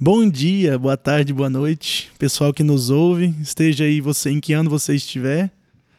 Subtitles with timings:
[0.00, 4.52] Bom dia, boa tarde, boa noite, pessoal que nos ouve, esteja aí você em que
[4.52, 5.50] ano você estiver.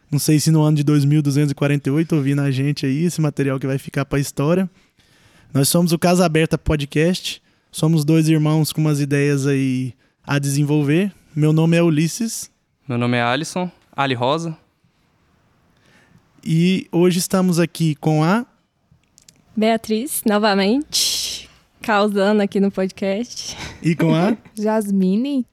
[0.09, 3.77] Não sei se no ano de 2248 ouvindo a gente aí, esse material que vai
[3.77, 4.69] ficar para a história.
[5.53, 7.43] Nós somos o Casa Aberta Podcast.
[7.73, 9.93] Somos dois irmãos com umas ideias aí
[10.25, 11.11] a desenvolver.
[11.35, 12.49] Meu nome é Ulisses.
[12.87, 14.57] Meu nome é Alisson, Ali Rosa.
[16.41, 18.45] E hoje estamos aqui com a
[19.57, 21.38] Beatriz, novamente,
[21.89, 23.57] causando aqui no podcast.
[23.81, 25.43] E com a Jasmine?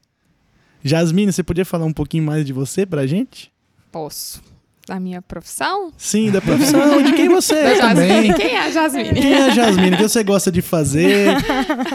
[0.84, 3.50] Jasmine, você podia falar um pouquinho mais de você pra gente?
[3.90, 4.42] Posso.
[4.86, 5.90] Da minha profissão?
[5.96, 8.34] Sim, da profissão, de quem você é também.
[8.34, 9.14] Quem é a Jasmine?
[9.14, 9.94] Quem é a Jasmine?
[9.94, 11.38] O que você gosta de fazer?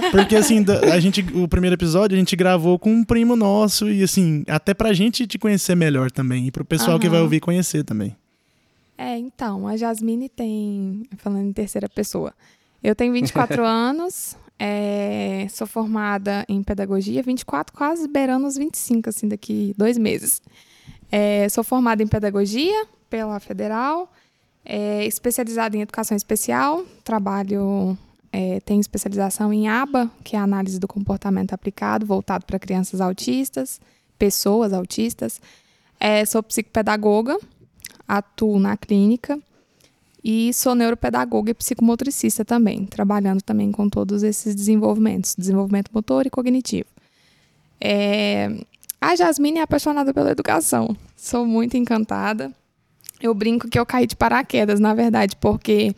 [0.09, 4.01] Porque, assim, a gente, o primeiro episódio a gente gravou com um primo nosso e,
[4.01, 6.47] assim, até pra gente te conhecer melhor também.
[6.47, 8.15] E pro pessoal que vai ouvir conhecer também.
[8.97, 11.03] É, então, a Jasmine tem.
[11.17, 12.33] Falando em terceira pessoa.
[12.83, 19.27] Eu tenho 24 anos, é, sou formada em pedagogia, 24, quase beirando os 25, assim,
[19.27, 20.41] daqui dois meses.
[21.11, 24.11] É, sou formada em pedagogia pela Federal,
[24.63, 27.97] é, especializada em educação especial, trabalho,
[28.31, 33.01] é, tenho especialização em ABA, que é a análise do comportamento aplicado, voltado para crianças
[33.01, 33.81] autistas,
[34.17, 35.41] pessoas autistas.
[35.99, 37.37] É, sou psicopedagoga,
[38.07, 39.39] atuo na clínica
[40.23, 46.29] e sou neuropedagoga e psicomotricista também, trabalhando também com todos esses desenvolvimentos, desenvolvimento motor e
[46.29, 46.87] cognitivo.
[47.79, 48.55] É,
[48.99, 50.95] a Jasmine é apaixonada pela educação.
[51.15, 52.51] Sou muito encantada.
[53.19, 55.95] Eu brinco que eu caí de paraquedas, na verdade, porque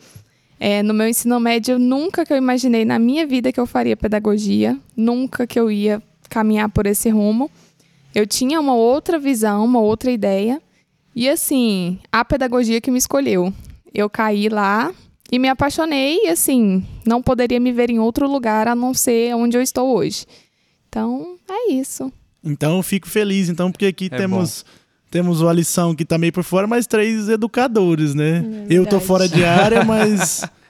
[0.58, 3.96] é, no meu ensino médio, nunca que eu imaginei na minha vida que eu faria
[3.96, 7.50] pedagogia, nunca que eu ia caminhar por esse rumo.
[8.14, 10.62] Eu tinha uma outra visão, uma outra ideia.
[11.14, 13.52] E assim, a pedagogia que me escolheu.
[13.94, 14.92] Eu caí lá
[15.30, 19.34] e me apaixonei e assim, não poderia me ver em outro lugar a não ser
[19.34, 20.26] onde eu estou hoje.
[20.88, 22.12] Então, é isso.
[22.42, 24.64] Então eu fico feliz, então, porque aqui É temos
[25.10, 28.40] temos o Alisson que tá meio por fora, mas três educadores, né?
[28.44, 30.42] Hum, eu tô fora de área, mas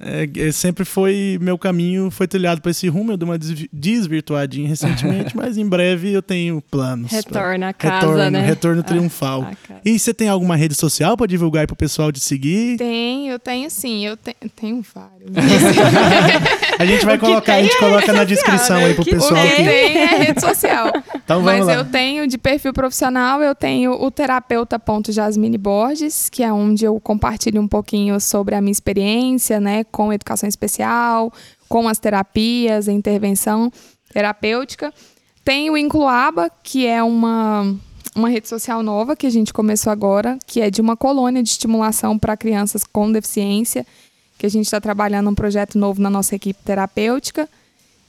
[0.00, 3.12] é, é, sempre foi meu caminho foi trilhado para esse rumo.
[3.12, 7.10] Eu dei uma desvi- desvirtuadinha recentemente, mas em breve eu tenho planos.
[7.12, 8.40] Retorna a casa, retorno, né?
[8.40, 9.46] retorno triunfal.
[9.70, 9.74] Ah.
[9.84, 12.76] E você tem alguma rede social para divulgar aí pro pessoal de seguir?
[12.78, 15.30] Tem, eu tenho sim, eu te- tenho vários.
[16.78, 18.86] A gente vai O colocar, a tem gente é coloca na descrição né?
[18.86, 19.62] aí pro O que pessoal tem que.
[19.62, 20.90] é rede social.
[21.22, 21.74] Então vamos Mas lá.
[21.74, 27.60] eu tenho de perfil profissional, eu tenho o terapeuta.jasmine Borges, que é onde eu compartilho
[27.60, 31.32] um pouquinho sobre a minha experiência, né, com educação especial,
[31.68, 33.72] com as terapias, a intervenção
[34.12, 34.92] terapêutica.
[35.44, 37.76] Tem o Incluaba, que é uma
[38.14, 41.50] uma rede social nova que a gente começou agora, que é de uma colônia de
[41.50, 43.86] estimulação para crianças com deficiência,
[44.36, 47.48] que a gente está trabalhando um projeto novo na nossa equipe terapêutica.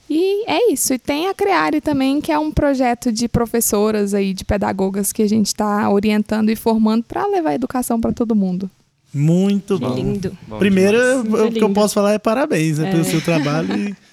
[0.08, 0.92] E é isso.
[0.92, 5.22] E tem a Creare também, que é um projeto de professoras aí, de pedagogas que
[5.22, 8.70] a gente está orientando e formando para levar educação para todo mundo.
[9.12, 9.94] Muito bom.
[9.94, 10.36] lindo.
[10.46, 13.04] Bom Primeiro, o que eu posso falar é parabéns né, pelo É.
[13.04, 13.74] seu trabalho.
[13.76, 13.94] E,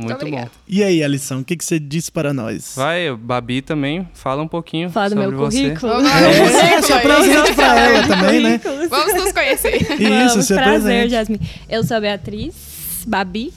[0.00, 0.48] Muito bom.
[0.68, 2.74] e aí, Alisson, o que, que você disse para nós?
[2.76, 5.62] Vai, Babi também, fala um pouquinho Fala do sobre meu você.
[5.62, 5.92] currículo.
[5.92, 6.20] Vamos lá.
[6.20, 8.60] É, se apresente para ela também, né?
[8.88, 9.74] Vamos nos conhecer.
[9.74, 11.08] Isso, Vamos, se prazer.
[11.10, 11.40] Jasmine.
[11.68, 12.54] Eu sou a Beatriz,
[13.08, 13.52] Babi.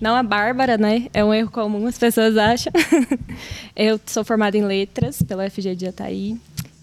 [0.00, 1.08] Não a Bárbara, né?
[1.12, 2.72] É um erro comum, as pessoas acham.
[3.76, 6.38] Eu sou formada em letras pela FG de Jataí.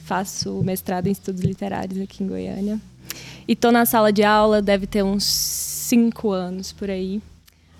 [0.05, 2.79] Faço mestrado em estudos literários aqui em Goiânia.
[3.47, 7.21] E tô na sala de aula, deve ter uns cinco anos por aí.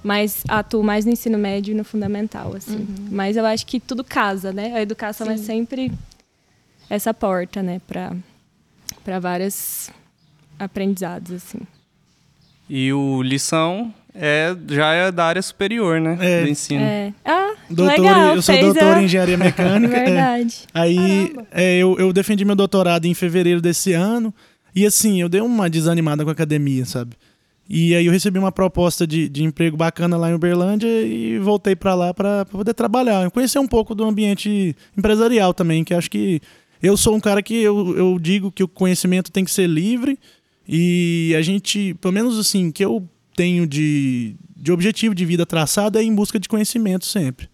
[0.04, 2.86] Mas atuo mais no ensino médio e no fundamental, assim.
[3.10, 4.74] Mas eu acho que tudo casa, né?
[4.76, 5.44] A educação é Sim.
[5.44, 5.92] sempre
[6.90, 7.80] essa porta, né?
[7.88, 8.12] Para
[9.04, 9.90] para vários
[10.58, 11.60] aprendizados, assim.
[12.70, 16.18] E o lição é, já é da área superior, né?
[16.22, 16.44] É.
[16.44, 16.82] Do ensino.
[16.82, 17.14] É.
[17.26, 18.36] Ah, Doutor, legal.
[18.36, 19.02] eu sou doutor a...
[19.02, 19.98] em engenharia mecânica.
[19.98, 20.06] é.
[20.06, 20.58] Verdade.
[20.74, 24.34] Aí é, eu, eu defendi meu doutorado em fevereiro desse ano.
[24.76, 27.16] E assim, eu dei uma desanimada com a academia, sabe?
[27.70, 31.76] E aí eu recebi uma proposta de, de emprego bacana lá em Uberlândia e voltei
[31.76, 33.30] pra lá pra poder trabalhar.
[33.32, 36.42] Conhecer um pouco do ambiente empresarial também, que acho que
[36.82, 40.20] eu sou um cara que eu, eu digo que o conhecimento tem que ser livre
[40.68, 45.98] e a gente, pelo menos assim, que eu tenho de, de objetivo de vida traçado
[45.98, 47.48] é em busca de conhecimento sempre.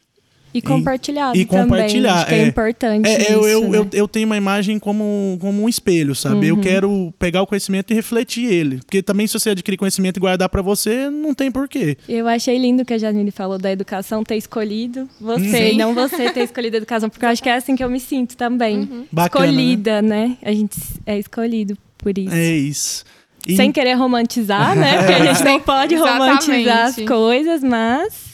[0.54, 2.10] E compartilhar e compartilhar, também.
[2.22, 2.48] Acho que é, é.
[2.48, 3.78] importante É, eu, isso, eu, né?
[3.78, 6.48] eu, eu tenho uma imagem como, como um espelho, sabe?
[6.48, 6.62] Eu Uhum.
[6.62, 8.78] quero pegar o conhecimento e refletir ele.
[8.78, 11.98] Porque também, se você adquirir conhecimento e guardar pra você, não tem porquê.
[12.08, 15.74] Eu achei lindo que a Jasmine falou da educação ter escolhido você Sim.
[15.74, 17.90] e não você ter escolhido a educação, porque eu acho que é assim que eu
[17.90, 18.80] me sinto também.
[18.80, 19.06] Uhum.
[19.12, 19.52] Bacana, né?
[19.52, 20.38] Escolhida, né?
[20.42, 20.76] A gente
[21.06, 22.34] é escolhido por isso.
[22.34, 23.04] É isso.
[23.48, 24.98] E- Sem querer romantizar, né?
[24.98, 28.29] Porque a gente não pode romantizar as coisas, mas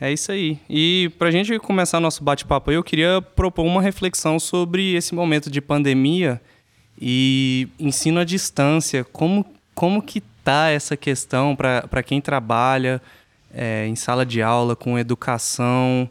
[0.00, 0.58] É isso aí.
[0.68, 5.50] E para a gente começar nosso bate-papo, eu queria propor uma reflexão sobre esse momento
[5.50, 6.40] de pandemia
[7.00, 9.04] e ensino à distância.
[9.04, 13.00] Como, como que tá essa questão para quem trabalha
[13.52, 16.08] é, em sala de aula com educação?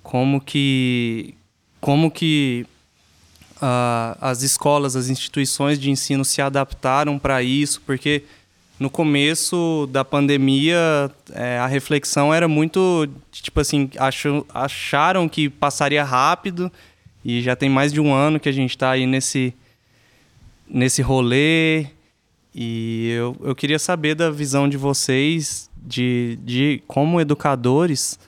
[0.00, 1.34] Como que,
[1.80, 2.64] como que
[3.56, 7.82] uh, as escolas, as instituições de ensino se adaptaram para isso?
[7.84, 8.22] Porque
[8.78, 16.04] no começo da pandemia, é, a reflexão era muito, tipo assim, acham, acharam que passaria
[16.04, 16.70] rápido
[17.24, 19.52] e já tem mais de um ano que a gente está aí nesse,
[20.68, 21.86] nesse rolê.
[22.54, 28.18] E eu, eu queria saber da visão de vocês, de, de como educadores,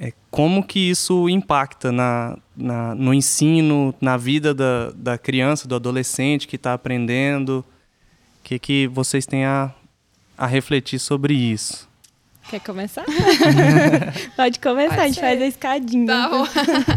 [0.00, 5.74] é, como que isso impacta na, na, no ensino, na vida da, da criança, do
[5.74, 7.64] adolescente que está aprendendo,
[8.40, 9.72] o que, que vocês têm a
[10.36, 11.88] a refletir sobre isso.
[12.48, 13.04] Quer começar?
[14.36, 16.06] Pode começar, Pode a gente faz a escadinha.
[16.06, 16.46] Tá bom.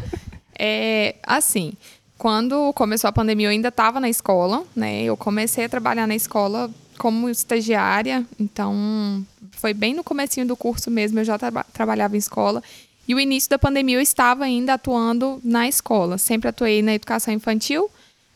[0.57, 1.73] é, assim,
[2.17, 5.03] quando começou a pandemia, eu ainda estava na escola, né?
[5.03, 10.89] Eu comecei a trabalhar na escola como estagiária, então foi bem no comecinho do curso
[10.89, 12.63] mesmo, eu já tra trabalhava em escola.
[13.07, 16.17] E o início da pandemia eu estava ainda atuando na escola.
[16.17, 17.89] Sempre atuei na educação infantil,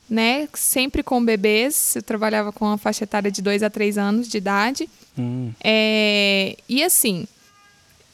[0.09, 0.47] né?
[0.53, 1.95] Sempre com bebês.
[1.95, 4.89] Eu trabalhava com uma faixa etária de 2 a 3 anos de idade.
[5.17, 5.51] Hum.
[5.63, 7.27] É, e assim,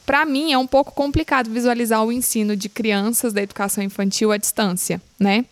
[0.05, 4.37] para mim é um pouco complicado visualizar o ensino de crianças da educação infantil à
[4.37, 5.45] distância, né?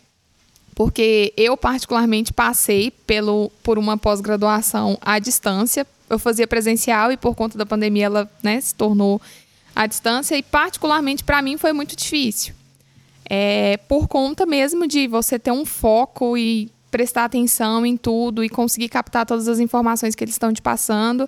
[0.76, 5.86] Porque eu particularmente passei pelo, por uma pós-graduação à distância.
[6.10, 9.22] Eu fazia presencial e por conta da pandemia ela né, se tornou
[9.76, 12.54] à distância e particularmente para mim foi muito difícil
[13.30, 18.50] é, por conta mesmo de você ter um foco e prestar atenção em tudo e
[18.50, 21.28] conseguir captar todas as informações que eles estão te passando.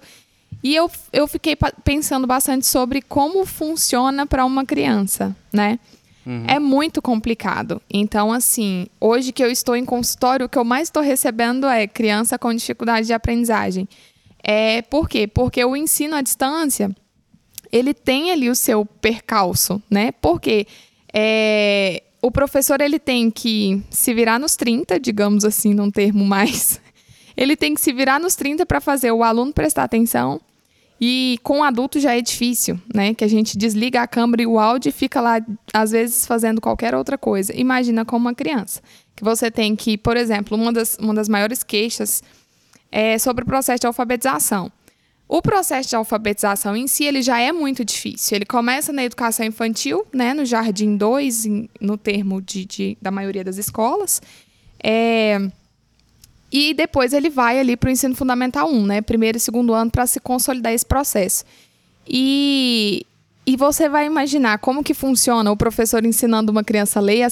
[0.64, 5.80] E eu, eu fiquei pensando bastante sobre como funciona para uma criança, né?
[6.26, 6.46] Uhum.
[6.48, 7.82] É muito complicado.
[7.92, 11.86] Então, assim, hoje que eu estou em consultório, o que eu mais estou recebendo é
[11.86, 13.88] criança com dificuldade de aprendizagem.
[14.44, 15.28] É, por quê?
[15.28, 16.96] Porque o ensino à distância,
[17.72, 20.12] ele tem ali o seu percalço, né?
[20.14, 20.66] Porque
[21.18, 26.82] é, o professor ele tem que se virar nos 30, digamos assim, num termo mais.
[27.38, 30.40] Ele tem que se virar nos 30 para fazer o aluno prestar atenção.
[31.00, 33.14] E com adulto já é difícil, né?
[33.14, 35.42] Que a gente desliga a câmera e o áudio e fica lá,
[35.74, 37.54] às vezes, fazendo qualquer outra coisa.
[37.54, 38.82] Imagina com uma criança.
[39.14, 42.24] Que você tem que, por exemplo, uma das, uma das maiores queixas
[42.90, 44.72] é sobre o processo de alfabetização.
[45.28, 48.36] O processo de alfabetização em si ele já é muito difícil.
[48.36, 51.46] Ele começa na educação infantil, né, no Jardim 2,
[51.82, 54.22] no termo de, de, da maioria das escolas.
[54.84, 55.40] É,
[56.52, 59.90] e depois ele vai ali para o ensino fundamental 1, né, primeiro e segundo ano,
[59.90, 61.44] para se consolidar esse processo.
[62.08, 63.04] E,
[63.48, 67.28] e você vai imaginar como que funciona o professor ensinando uma criança a ler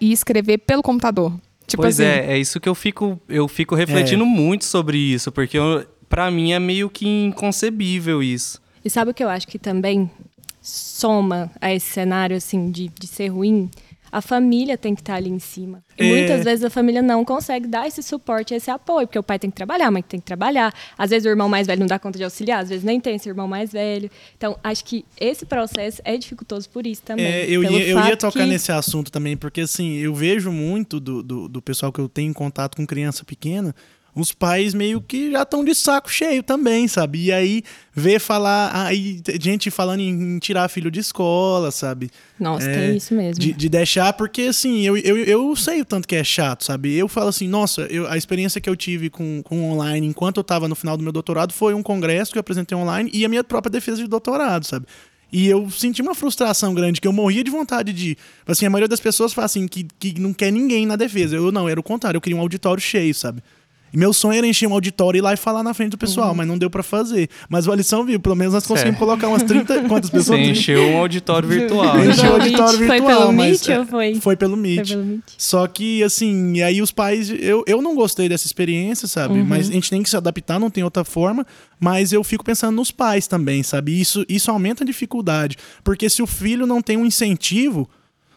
[0.00, 1.32] e escrever pelo computador.
[1.66, 2.08] Tipo pois assim.
[2.08, 4.26] é, é isso que eu fico, eu fico refletindo é.
[4.26, 8.60] muito sobre isso, porque eu, para mim é meio que inconcebível isso.
[8.84, 10.10] E sabe o que eu acho que também
[10.62, 13.70] soma a esse cenário assim de, de ser ruim?
[14.10, 15.82] A família tem que estar ali em cima.
[15.98, 16.08] E é...
[16.08, 19.50] muitas vezes a família não consegue dar esse suporte, esse apoio, porque o pai tem
[19.50, 20.72] que trabalhar, a mãe tem que trabalhar.
[20.96, 23.16] Às vezes o irmão mais velho não dá conta de auxiliar, às vezes nem tem
[23.16, 24.10] esse irmão mais velho.
[24.36, 27.26] Então, acho que esse processo é dificultoso por isso também.
[27.26, 28.46] É, eu, ia, eu ia tocar que...
[28.46, 32.30] nesse assunto também, porque assim, eu vejo muito do, do, do pessoal que eu tenho
[32.30, 33.74] em contato com criança pequena
[34.16, 37.24] os pais meio que já estão de saco cheio também, sabe?
[37.26, 37.62] E aí
[37.94, 42.10] ver falar, aí gente falando em, tirar filho de escola, sabe?
[42.40, 43.38] Nossa, é, tem isso mesmo.
[43.38, 46.94] De, de, deixar, porque assim, eu, eu, eu sei o tanto que é chato, sabe?
[46.96, 50.42] Eu falo assim, nossa, eu, a experiência que eu tive com, com online enquanto eu
[50.42, 53.28] estava no final do meu doutorado foi um congresso que eu apresentei online e a
[53.28, 54.86] minha própria defesa de doutorado, sabe?
[55.30, 58.16] E eu senti uma frustração grande, que eu morria de vontade de.
[58.46, 61.36] Assim, a maioria das pessoas fala assim, que, que não quer ninguém na defesa.
[61.36, 63.42] Eu não, era o contrário, eu queria um auditório cheio, sabe?
[63.96, 66.28] Meu sonho era encher um auditório e ir lá e falar na frente do pessoal,
[66.28, 66.34] uhum.
[66.34, 67.30] mas não deu para fazer.
[67.48, 69.84] Mas o Alisson viu, pelo menos nós conseguimos colocar umas 30.
[69.88, 70.38] Quantas pessoas?
[70.38, 72.04] Você encheu um auditório virtual.
[72.04, 73.00] encheu um auditório virtual.
[73.00, 74.14] Foi pelo Meet ou foi?
[74.16, 74.88] Foi pelo Meet.
[74.88, 75.22] Foi pelo Meet.
[75.38, 77.30] Só que, assim, e aí os pais.
[77.30, 79.38] Eu, eu não gostei dessa experiência, sabe?
[79.38, 79.46] Uhum.
[79.46, 81.46] Mas a gente tem que se adaptar, não tem outra forma.
[81.80, 83.98] Mas eu fico pensando nos pais também, sabe?
[83.98, 85.56] Isso, isso aumenta a dificuldade.
[85.82, 87.88] Porque se o filho não tem um incentivo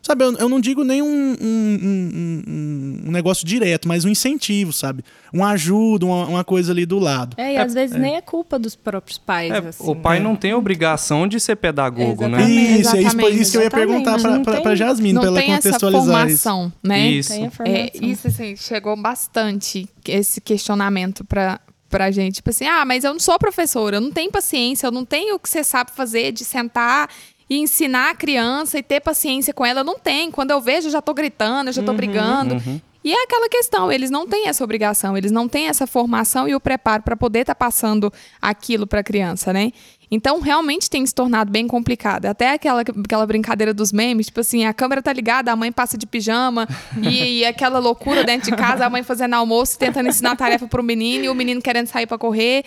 [0.01, 4.71] Sabe, eu, eu não digo nem um, um, um, um, negócio direto, mas um incentivo,
[4.71, 5.03] sabe?
[5.31, 7.35] Uma ajuda, uma, uma coisa ali do lado.
[7.37, 7.99] É, e às vezes é.
[7.99, 9.51] nem é culpa dos próprios pais.
[9.51, 9.83] É, assim.
[9.85, 10.19] O pai é.
[10.21, 12.49] não tem obrigação de ser pedagogo, né?
[12.49, 14.17] Isso, é isso, isso que eu ia perguntar
[14.61, 16.77] para Jasmine, para ela contextualizar essa formação, isso.
[16.81, 17.09] né?
[17.09, 17.29] Isso.
[17.29, 23.03] Tem é, isso, assim, chegou bastante esse questionamento para pra gente, tipo assim, ah, mas
[23.03, 25.91] eu não sou professora, eu não tenho paciência, eu não tenho o que você sabe
[25.91, 27.09] fazer de sentar
[27.49, 29.83] e ensinar a criança e ter paciência com ela.
[29.83, 30.29] Não tem.
[30.29, 32.55] Quando eu vejo, eu já tô gritando, eu já tô brigando.
[32.55, 32.79] Uhum.
[33.03, 36.53] E é aquela questão, eles não têm essa obrigação, eles não têm essa formação e
[36.53, 39.71] o preparo para poder estar passando aquilo para a criança, né?
[40.11, 42.25] Então, realmente tem se tornado bem complicado.
[42.25, 45.97] Até aquela, aquela brincadeira dos memes, tipo assim, a câmera tá ligada, a mãe passa
[45.97, 46.67] de pijama,
[47.01, 50.67] e, e aquela loucura dentro de casa, a mãe fazendo almoço, tentando ensinar a tarefa
[50.67, 52.65] pro menino, e o menino querendo sair para correr.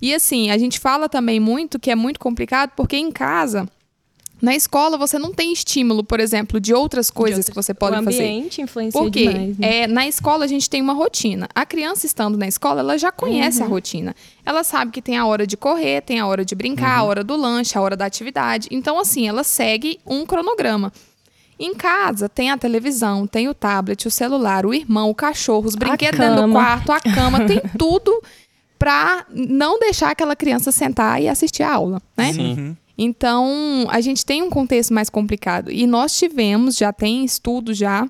[0.00, 3.68] E assim, a gente fala também muito que é muito complicado, porque em casa
[4.42, 7.96] na escola você não tem estímulo, por exemplo, de outras coisas De que você pode
[7.98, 8.24] o fazer.
[8.24, 9.28] ambiente influencia Por quê?
[9.28, 9.82] demais, né?
[9.82, 11.48] É, na escola a gente tem uma rotina.
[11.54, 13.66] A criança estando na escola, ela já conhece Uhum.
[13.66, 14.16] a rotina.
[14.44, 17.22] Ela sabe que tem a hora de correr, tem a hora de brincar, a hora
[17.22, 18.66] do lanche, a hora da atividade.
[18.72, 20.92] Então, assim, ela segue um cronograma.
[21.58, 25.76] Em casa, tem a televisão, tem o tablet, o celular, o irmão, o cachorro, os
[25.76, 28.20] brinquedos dentro do quarto, a cama, tem tudo
[28.76, 32.32] pra não deixar aquela criança sentar e assistir a aula, né?
[32.32, 32.76] Sim.
[33.02, 35.70] Então, a gente tem um contexto mais complicado.
[35.70, 38.06] E nós tivemos, já tem estudo já,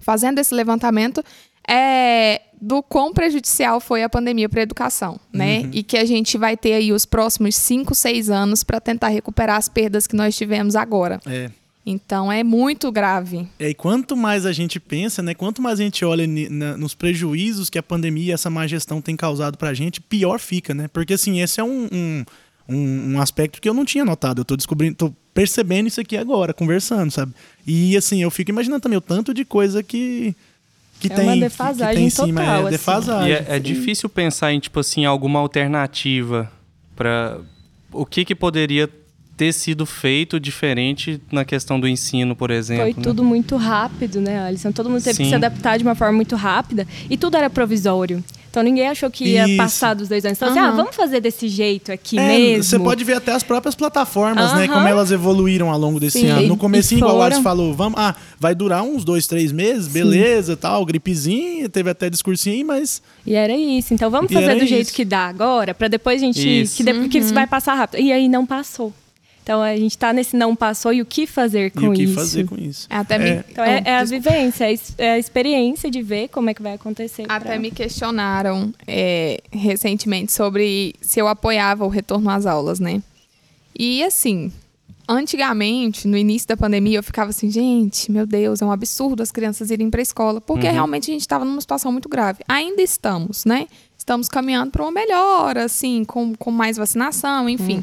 [0.00, 1.22] fazendo esse levantamento,
[1.68, 5.68] é, do quão prejudicial foi a pandemia para a educação, né?
[5.72, 9.56] E que a gente vai ter aí os próximos 5, 6 anos para tentar recuperar
[9.56, 11.20] as perdas que nós tivemos agora.
[11.26, 11.50] É.
[11.86, 13.46] Então, é muito grave.
[13.58, 15.32] É, E quanto mais a gente pensa, né?
[15.32, 19.00] Quanto mais a gente olha na- nos prejuízos que a pandemia e essa má gestão
[19.00, 20.88] tem causado pra gente, pior fica, né?
[20.92, 22.24] Porque assim, esse é um, um,
[22.68, 24.40] um- um aspecto que eu não tinha notado.
[24.40, 27.32] Eu tô descobrindo, tô percebendo isso aqui agora, conversando, sabe?
[27.66, 30.34] E assim, eu fico imaginando também o tanto de coisa que.
[31.00, 32.70] Que É tem, uma que- que defasagem tem em cima, total, é assim.
[32.70, 33.28] defasagem.
[33.30, 36.50] E é, é difícil pensar em, tipo assim, alguma alternativa
[36.96, 37.38] para
[37.92, 38.90] o que, que poderia
[39.36, 42.82] ter sido feito diferente na questão do ensino, por exemplo.
[42.86, 43.02] Foi né?
[43.02, 44.72] tudo muito rápido, né, Alisson?
[44.72, 45.28] Todo mundo teve que Sim.
[45.30, 46.84] se adaptar de uma forma muito rápida.
[47.08, 48.22] E tudo era provisório.
[48.58, 49.56] Então ninguém achou que ia Isso.
[49.56, 50.36] passar dos dois anos.
[50.36, 50.68] Então, assim, Aham.
[50.68, 52.64] ah, vamos fazer desse jeito aqui É, mesmo.
[52.64, 54.64] Você pode ver até as próprias plataformas, né?
[54.64, 54.74] Aham.
[54.74, 56.26] Como elas evoluíram ao longo desse Sim.
[56.28, 56.48] ano.
[56.48, 59.86] No comecinho, e igual o Alisson falou, vamos, ah, vai durar uns dois, três meses,
[59.86, 63.94] beleza, tal, gripezinha, teve até discursinho, aí, mas E era isso.
[63.94, 64.92] Então vamos fazer do jeito isso.
[64.94, 66.62] que dá agora, pra depois a gente.
[66.62, 66.76] Isso.
[66.78, 68.00] Que, de, que isso vai passar rápido.
[68.00, 68.92] E aí não passou.
[69.48, 72.02] Então a gente tá nesse não passou e o que fazer com e o que
[72.02, 72.14] isso.
[72.14, 72.86] fazer com isso?
[72.90, 73.18] É, Até É.
[73.18, 76.54] me, Então é, é a vivência, é a é a experiência de ver como é
[76.54, 77.24] que vai acontecer.
[77.26, 83.02] Até pra- me questionaram é, recentemente sobre se eu apoiava o retorno às aulas, né?
[83.74, 84.52] E assim,
[85.08, 89.30] antigamente, no início da pandemia, eu ficava assim, gente, meu Deus, é um absurdo as
[89.32, 92.40] crianças irem para a escola, porque realmente a gente estava numa situação muito grave.
[92.46, 93.66] Ainda estamos, né?
[93.96, 97.82] Estamos caminhando para uma melhora, assim, com, com mais vacinação, enfim.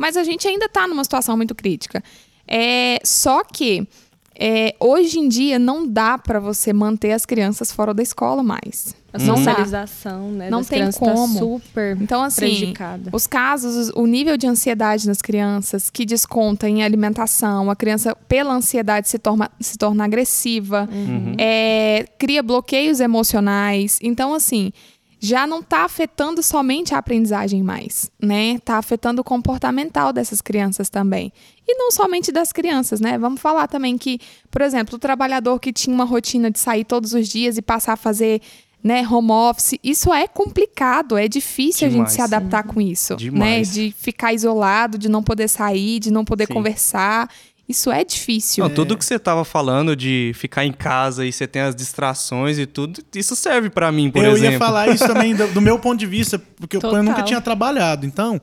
[0.00, 2.02] Mas a gente ainda está numa situação muito crítica.
[2.48, 3.86] É, só que
[4.34, 8.94] é, hoje em dia não dá para você manter as crianças fora da escola mais.
[9.12, 10.48] A Não socialização, né?
[10.48, 11.34] Não tem crianças como.
[11.34, 13.10] Tá super Então, assim, prejudicada.
[13.12, 18.54] os casos, o nível de ansiedade nas crianças que desconta em alimentação, a criança, pela
[18.54, 21.34] ansiedade, se torna, se torna agressiva, Uhum.
[21.38, 23.98] é, cria bloqueios emocionais.
[24.00, 24.72] Então, assim,
[25.22, 28.52] já não está afetando somente a aprendizagem mais, né?
[28.52, 31.30] Está afetando o comportamental dessas crianças também.
[31.68, 33.18] E não somente das crianças, né?
[33.18, 34.18] Vamos falar também que,
[34.50, 37.92] por exemplo, o trabalhador que tinha uma rotina de sair todos os dias e passar
[37.92, 38.40] a fazer
[38.82, 42.12] né, home office, isso é complicado, é difícil a gente Demais.
[42.12, 43.18] se adaptar com isso, né?
[43.18, 43.74] Demais.
[43.74, 46.54] De ficar isolado, de não poder sair, de não poder Sim.
[46.54, 47.30] conversar.
[47.70, 48.64] Isso é difícil.
[48.64, 52.58] Não, tudo que você tava falando de ficar em casa e você tem as distrações
[52.58, 54.52] e tudo, isso serve pra mim, por eu exemplo.
[54.54, 57.40] ia falar isso também do, do meu ponto de vista, porque eu, eu nunca tinha
[57.40, 58.04] trabalhado.
[58.04, 58.40] Então,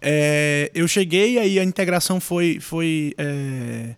[0.00, 3.96] é, eu cheguei aí a integração foi foi é,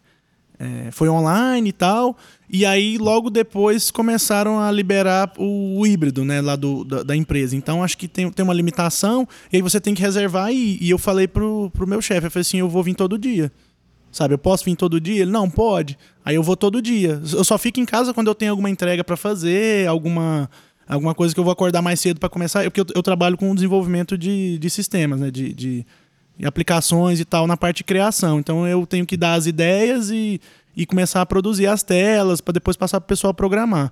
[0.59, 2.17] é, foi online e tal.
[2.51, 7.15] E aí logo depois começaram a liberar o, o híbrido, né, lá do, da, da
[7.15, 7.55] empresa.
[7.55, 10.91] Então acho que tem, tem uma limitação e aí você tem que reservar e, e
[10.91, 13.53] eu falei pro, pro meu chefe, eu falei assim, eu vou vir todo dia.
[14.13, 15.23] Sabe, eu posso vir todo dia?
[15.23, 15.99] Ele, não, pode.
[16.23, 17.21] Aí eu vou todo dia.
[17.33, 20.51] Eu só fico em casa quando eu tenho alguma entrega pra fazer, alguma,
[20.87, 22.63] alguma coisa que eu vou acordar mais cedo pra começar.
[22.65, 25.31] Porque eu, eu trabalho com o desenvolvimento de, de sistemas, né?
[25.31, 25.87] De, de,
[26.39, 28.39] de aplicações e tal na parte de criação.
[28.39, 30.39] Então eu tenho que dar as ideias e,
[30.77, 33.91] e começar a produzir as telas pra depois passar pro pessoal programar.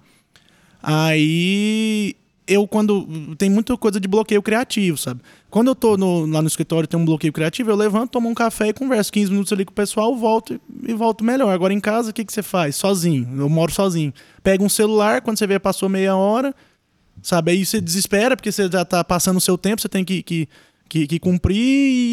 [0.82, 2.14] Aí
[2.52, 3.06] eu quando
[3.38, 5.20] tem muita coisa de bloqueio criativo, sabe?
[5.48, 8.34] Quando eu tô no- lá no escritório tem um bloqueio criativo, eu levanto, tomo um
[8.34, 11.52] café e converso 15 minutos ali com o pessoal, volto e, e volto melhor.
[11.54, 12.74] Agora em casa, o que que você faz?
[12.76, 13.28] Sozinho.
[13.38, 14.12] Eu moro sozinho.
[14.42, 16.54] Pega um celular, quando você vê passou meia hora,
[17.22, 17.52] sabe?
[17.52, 20.48] Aí você desespera porque você já tá passando o seu tempo, você tem que, que,
[20.88, 21.56] que, que cumprir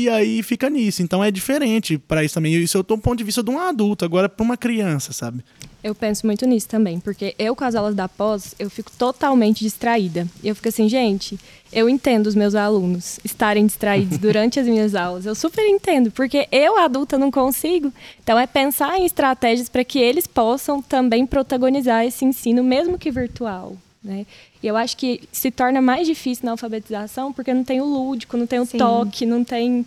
[0.03, 1.01] e aí fica nisso.
[1.01, 2.53] Então é diferente para isso também.
[2.55, 5.43] Isso eu tô do ponto de vista de um adulto, agora para uma criança, sabe?
[5.83, 9.59] Eu penso muito nisso também, porque eu com as aulas da pós, eu fico totalmente
[9.59, 10.27] distraída.
[10.43, 11.39] E eu fico assim, gente,
[11.71, 15.25] eu entendo os meus alunos estarem distraídos durante as minhas aulas.
[15.25, 17.93] Eu super entendo, porque eu, adulta, não consigo.
[18.23, 23.11] Então é pensar em estratégias para que eles possam também protagonizar esse ensino, mesmo que
[23.11, 23.77] virtual.
[24.03, 24.25] Né?
[24.61, 28.37] E eu acho que se torna mais difícil na alfabetização porque não tem o lúdico,
[28.37, 28.77] não tem o Sim.
[28.77, 29.85] toque, não tem.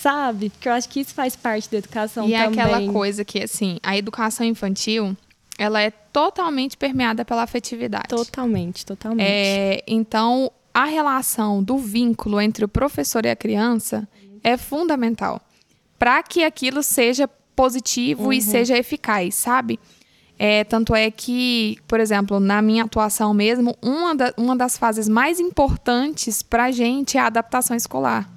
[0.00, 0.50] Sabe?
[0.50, 2.56] Porque eu acho que isso faz parte da educação e também.
[2.56, 5.16] E é aquela coisa que, assim, a educação infantil,
[5.58, 8.08] ela é totalmente permeada pela afetividade.
[8.08, 9.26] Totalmente, totalmente.
[9.26, 14.08] É, então, a relação do vínculo entre o professor e a criança
[14.44, 15.40] é fundamental
[15.98, 18.32] para que aquilo seja positivo uhum.
[18.32, 19.80] e seja eficaz, sabe?
[20.38, 25.08] É, tanto é que, por exemplo, na minha atuação mesmo, uma, da, uma das fases
[25.08, 28.30] mais importantes para a gente é a adaptação escolar.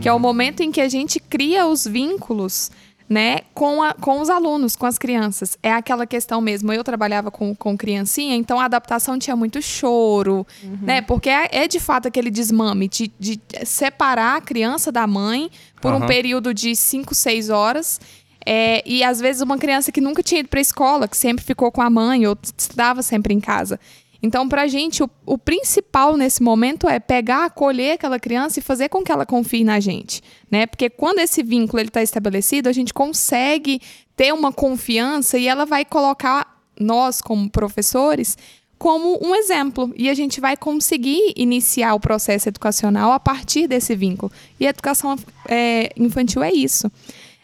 [0.00, 2.70] Que é o momento em que a gente cria os vínculos
[3.08, 5.56] né, com, a, com os alunos, com as crianças.
[5.62, 6.72] É aquela questão mesmo.
[6.72, 10.78] Eu trabalhava com, com criancinha, então a adaptação tinha muito choro, uhum.
[10.82, 11.00] né?
[11.00, 15.50] Porque é, é, de fato aquele desmame de, de separar a criança da mãe
[15.80, 16.02] por uhum.
[16.02, 18.00] um período de 5, 6 horas
[18.46, 21.44] é, e às vezes uma criança que nunca tinha ido para a escola, que sempre
[21.44, 23.80] ficou com a mãe ou estudava sempre em casa.
[24.22, 28.62] Então, para a gente, o, o, principal nesse momento é pegar, acolher aquela criança e
[28.62, 30.66] fazer com que ela confie na gente, né?
[30.66, 33.80] Porque quando esse vínculo está estabelecido, a gente consegue
[34.16, 38.36] ter uma confiança e ela vai colocar nós como professores
[38.78, 43.94] como um exemplo e a gente vai conseguir iniciar o processo educacional a partir desse
[43.94, 44.30] vínculo.
[44.60, 45.16] E a educação
[45.48, 46.90] é, infantil é isso.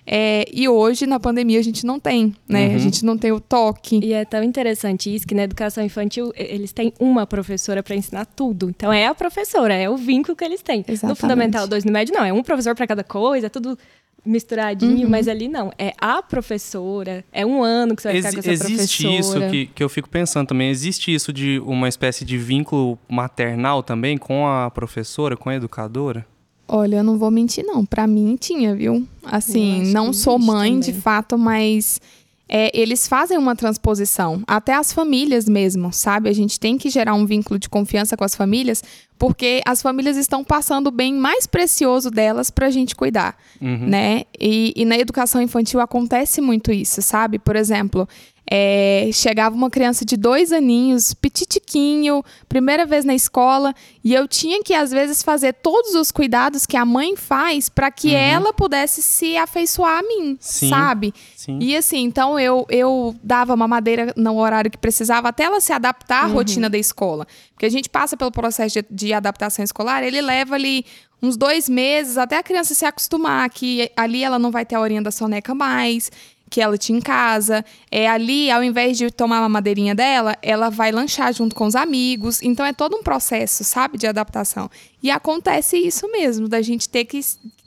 [0.07, 2.69] É, e hoje, na pandemia, a gente não tem, né?
[2.69, 2.75] Uhum.
[2.75, 4.01] A gente não tem o toque.
[4.03, 8.27] E é tão interessante isso que na educação infantil eles têm uma professora para ensinar
[8.27, 8.69] tudo.
[8.69, 10.81] Então é a professora, é o vínculo que eles têm.
[10.81, 11.05] Exatamente.
[11.05, 12.25] No Fundamental 2, no médio, não.
[12.25, 13.79] É um professor para cada coisa, é tudo
[14.25, 15.11] misturadinho, uhum.
[15.11, 15.73] mas ali não.
[15.79, 19.47] É a professora, é um ano que você vai Ex ficar com essa existe professora.
[19.47, 20.71] Existe isso que, que eu fico pensando também.
[20.71, 26.27] Existe isso de uma espécie de vínculo maternal também com a professora, com a educadora?
[26.75, 27.85] Olha, eu não vou mentir, não.
[27.85, 29.07] Para mim tinha, viu?
[29.23, 30.81] Assim, não sou mãe também.
[30.81, 32.01] de fato, mas
[32.49, 34.43] é, eles fazem uma transposição.
[34.47, 36.31] Até as famílias mesmo, sabe?
[36.31, 38.83] A gente tem que gerar um vínculo de confiança com as famílias,
[39.23, 43.87] porque as famílias estão passando o bem mais precioso delas para a gente cuidar, uhum.
[43.87, 44.25] né?
[44.37, 47.39] E, e na educação infantil acontece muito isso, sabe?
[47.39, 48.09] Por exemplo,
[48.51, 53.73] é, chegava uma criança de dois aninhos, petitiquinho, primeira vez na escola,
[54.05, 57.91] e eu tinha que, às vezes, fazer todos os cuidados que a mãe faz para
[57.91, 58.15] que uhum.
[58.15, 60.69] ela pudesse se afeiçoar a mim, Sim.
[60.69, 61.15] sabe?
[61.37, 61.59] Sim.
[61.63, 66.25] E assim, então eu, eu dava mamadeira no horário que precisava, até ela se adaptar
[66.25, 66.35] à uhum.
[66.35, 67.27] rotina da escola.
[67.55, 70.85] Porque a gente passa pelo processo de, de adaptação escolar, ele leva ali
[71.23, 74.81] uns dois meses até a criança se acostumar que ali ela não vai ter a
[74.81, 76.11] horinha da soneca mais
[76.53, 77.65] que ela tinha em casa.
[77.91, 81.75] É, ali, ao invés de tomar uma madeirinha dela, ela vai lanchar junto com os
[81.75, 82.43] amigos.
[82.43, 84.71] Então é todo um processo, sabe, de adaptação.
[85.03, 87.21] E acontece isso mesmo, da gente ter que,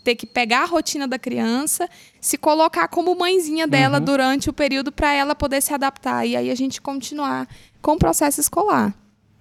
[0.03, 1.89] ter que pegar a rotina da criança,
[2.21, 4.05] se colocar como mãezinha dela uhum.
[4.05, 6.23] durante o período para ela poder se adaptar.
[6.23, 7.47] E aí a gente continuar
[7.81, 8.93] com o processo escolar.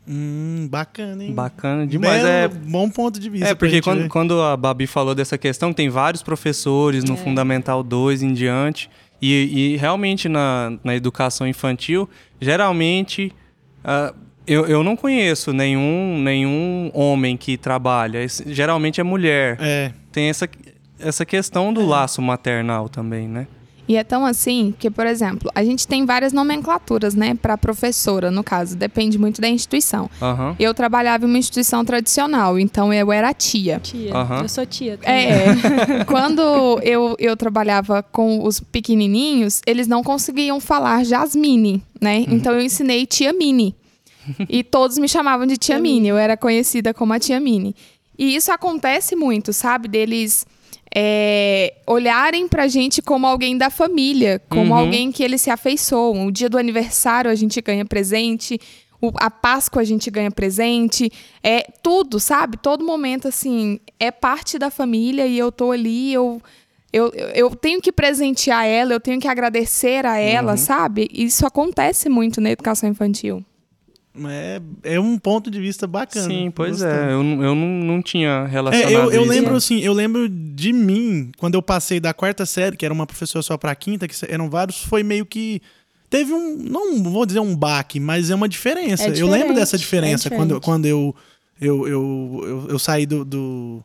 [0.07, 1.33] Hum, bacana, hein?
[1.33, 2.23] Bacana demais.
[2.23, 3.49] Belo, é bom ponto de vista.
[3.49, 7.17] É, porque quando, quando, a Babi falou dessa questão, tem vários professores no é.
[7.17, 8.91] Fundamental 2 em diante.
[9.23, 13.33] E, e realmente na, na educação infantil, geralmente
[13.83, 14.15] uh,
[14.47, 18.21] eu, eu não conheço nenhum, nenhum homem que trabalha.
[18.47, 19.57] Geralmente é mulher.
[19.61, 19.93] É.
[20.13, 20.49] Tem essa,
[20.99, 21.85] essa questão do é.
[21.85, 23.47] laço maternal também, né?
[23.87, 28.31] E é tão assim que, por exemplo, a gente tem várias nomenclaturas, né, para professora,
[28.31, 30.11] no caso, depende muito da instituição.
[30.21, 30.57] Uhum.
[30.59, 33.79] Eu trabalhava em uma instituição tradicional, então eu era tia.
[33.81, 34.43] Tia, uhum.
[34.43, 34.97] eu sou tia.
[34.97, 35.15] Também.
[35.15, 42.19] É, quando eu, eu trabalhava com os pequenininhos, eles não conseguiam falar Jasmine, né?
[42.19, 42.35] Uhum.
[42.35, 43.75] Então eu ensinei tia Mini.
[44.49, 47.77] E todos me chamavam de tia, tia Mini, eu era conhecida como a tia Mini.
[48.19, 49.89] E isso acontece muito, sabe?
[49.89, 50.47] Deles
[50.95, 54.79] é, olharem pra gente como alguém da família, como uhum.
[54.79, 56.27] alguém que eles se afeiçoam.
[56.27, 58.61] O dia do aniversário a gente ganha presente,
[59.01, 61.11] o, a Páscoa a gente ganha presente,
[61.43, 62.57] é tudo, sabe?
[62.57, 66.41] Todo momento, assim, é parte da família e eu tô ali, eu.
[66.93, 70.57] Eu, eu tenho que presentear ela, eu tenho que agradecer a ela, uhum.
[70.57, 71.09] sabe?
[71.13, 73.45] Isso acontece muito na educação infantil.
[74.29, 76.27] É, é um ponto de vista bacana.
[76.27, 77.07] Sim, pois é.
[77.07, 79.31] Eu, eu não, não tinha relacionado é, eu, eu isso.
[79.31, 83.07] lembro assim, eu lembro de mim, quando eu passei da quarta série, que era uma
[83.07, 85.61] professora só pra quinta, que eram vários, foi meio que...
[86.09, 89.09] Teve um, não vou dizer um baque, mas é uma diferença.
[89.09, 91.13] É eu lembro dessa diferença é quando, quando eu,
[91.61, 93.83] eu, eu, eu, eu saí do, do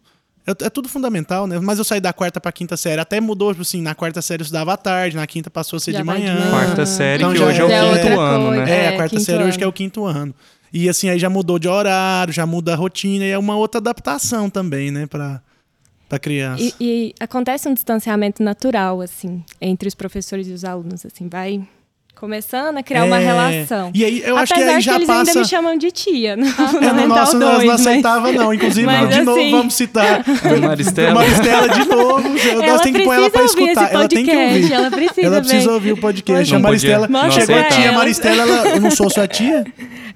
[0.50, 1.60] É, é tudo fundamental, né?
[1.60, 3.00] Mas eu saí da quarta pra quinta série.
[3.02, 5.80] Até mudou, tipo assim, na quarta série eu estudava à tarde, na quinta passou a
[5.80, 6.34] ser Já de manhã.
[6.36, 6.50] manhã.
[6.50, 8.66] Quarta série, Então que hoje é o é quinto ano, coisa.
[8.66, 8.72] né?
[8.72, 9.58] É, a É, quarta série hoje ano.
[9.58, 10.34] que é o quinto ano.
[10.72, 13.80] E assim, aí já mudou de horário, já muda a rotina e é uma outra
[13.80, 15.42] adaptação também, né, pra,
[16.08, 16.62] pra criança.
[16.62, 21.68] E, e acontece um distanciamento natural, assim, entre os professores e os alunos, assim, vai
[22.20, 23.92] começando a criar uma É, relação.
[23.94, 25.30] E aí eu acho que Apesar aí já eles passa.
[25.32, 28.32] ainda me chamam de tia, no É, no Fundamental nosso nós 2, não mas- aceitava,
[28.32, 28.54] não.
[28.54, 30.24] Inclusive, mas de novo, assim- vamos citar.
[30.28, 31.14] A Maristela.
[31.16, 32.30] Maristela de novo.
[32.30, 33.94] Nós temos que pôr ela pra precisa ouvir escutar.
[33.94, 34.74] Ela tem que ouvir.
[34.74, 36.52] ela precisa Ela precisa ouvir o podcast.
[36.54, 39.64] Não a Maristela chegou a tia Maristela, ela, eu não sou sua tia.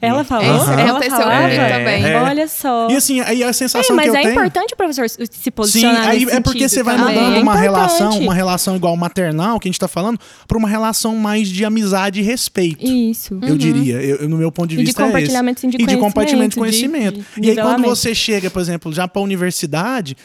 [0.05, 0.79] Ela falou, Aham.
[0.79, 1.43] ela seu falava.
[1.43, 2.05] ouvido também.
[2.05, 2.21] É.
[2.21, 2.87] Olha só.
[2.89, 4.31] E assim, aí a É, sensação mas que eu é tenho.
[4.31, 7.15] importante o professor se Sim, posicionar aí nesse é porque você vai também.
[7.15, 10.67] mudando É uma relação, uma relação igual maternal, que a gente tá falando, pra uma
[10.67, 12.85] relação mais de amizade e respeito.
[12.85, 13.39] Isso.
[13.41, 15.11] Eu diria, eu, no meu ponto de E de vista é esse.
[15.13, 18.49] compartilhamento, sim, de e de compartilhamento de conhecimento, de- de e aí quando você chega,
[18.49, 20.15] por exemplo, já pra universidade,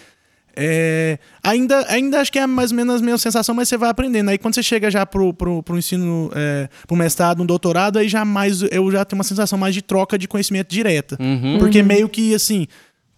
[0.61, 3.89] é, ainda, ainda acho que é mais ou menos a mesma sensação, mas você vai
[3.89, 4.29] aprendendo.
[4.29, 8.09] Aí quando você chega já pro, pro, pro ensino, é, pro mestrado, um doutorado, aí
[8.09, 11.17] já mais, eu já tenho uma sensação mais de troca de conhecimento direta.
[11.21, 11.59] Uhum.
[11.61, 12.67] Porque meio que, assim,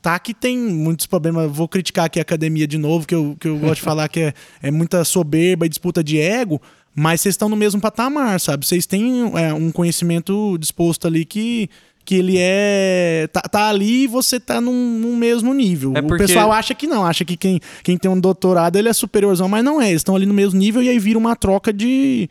[0.03, 1.51] tá que tem muitos problemas.
[1.51, 4.21] Vou criticar aqui a academia de novo, que eu, que eu gosto de falar que
[4.21, 6.61] é, é muita soberba e disputa de ego,
[6.95, 8.67] mas vocês estão no mesmo patamar, sabe?
[8.67, 11.71] Vocês têm é, um conhecimento disposto ali que.
[12.05, 13.29] Que ele é.
[13.33, 15.93] Tá, tá ali e você tá num, num mesmo nível.
[15.95, 18.89] É O porque- pessoal acha que não, acha que quem, quem tem um doutorado ele
[18.89, 19.89] é superiorzão, mas não é.
[19.91, 22.29] Eles estão ali no mesmo nível e aí vira uma troca de.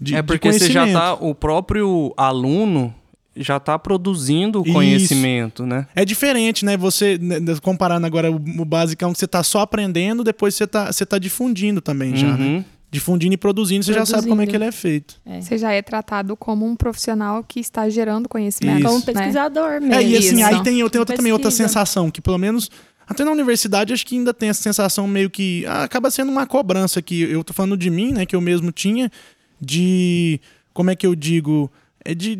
[0.00, 1.14] de É de porque você já tá.
[1.14, 2.92] O próprio aluno
[3.36, 4.72] já tá produzindo o Isso.
[4.74, 5.86] conhecimento, né?
[5.94, 6.76] É diferente, né?
[6.76, 10.90] Você, né, comparando agora o, o basicão que você tá só aprendendo, depois você tá,
[10.92, 12.64] você tá difundindo também já, né?
[12.92, 15.18] Difundindo e produzindo, você já sabe como é que ele é feito.
[15.40, 18.80] Você já é tratado como um profissional que está gerando conhecimento.
[18.80, 18.86] Isso.
[18.86, 19.04] Como né?
[19.06, 19.94] pesquisador mesmo.
[19.94, 20.44] É, e assim, Isso.
[20.44, 22.70] aí tem, eu tenho outra, também outra sensação, que pelo menos.
[23.08, 25.64] Até na universidade, acho que ainda tem essa sensação meio que.
[25.66, 28.26] ah, acaba sendo uma cobrança que eu tô falando de mim, né?
[28.26, 29.10] Que eu mesmo tinha,
[29.58, 30.38] de.
[30.74, 31.72] Como é que eu digo?
[32.04, 32.38] É de.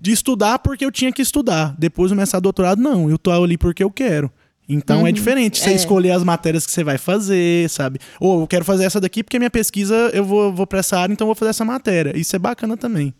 [0.00, 1.74] De estudar porque eu tinha que estudar.
[1.78, 3.10] Depois do mestrado doutorado, não.
[3.10, 4.32] Eu tô ali porque eu quero.
[4.68, 5.74] Então é diferente você é.
[5.74, 7.98] escolher as matérias que você vai fazer, sabe?
[8.20, 11.12] Ou eu quero fazer essa daqui porque minha pesquisa eu vou, vou pra essa área,
[11.12, 12.16] então eu vou fazer essa matéria.
[12.16, 13.14] Isso é bacana também.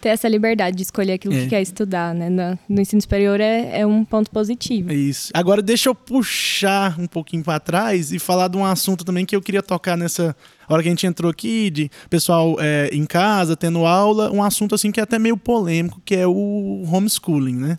[0.00, 1.40] Ter essa liberdade de escolher aquilo É.
[1.42, 2.30] que quer estudar, né?
[2.30, 4.92] No, no ensino superior é, é um ponto positivo.
[4.92, 5.30] É isso.
[5.34, 9.34] Agora deixa eu puxar um pouquinho pra trás e falar de um assunto também que
[9.34, 10.36] eu queria tocar nessa
[10.68, 14.72] hora que a gente entrou aqui, de pessoal é, em casa, tendo aula, um assunto
[14.74, 17.78] assim que é até meio polêmico, que é o homeschooling, né?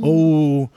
[0.00, 0.70] Ou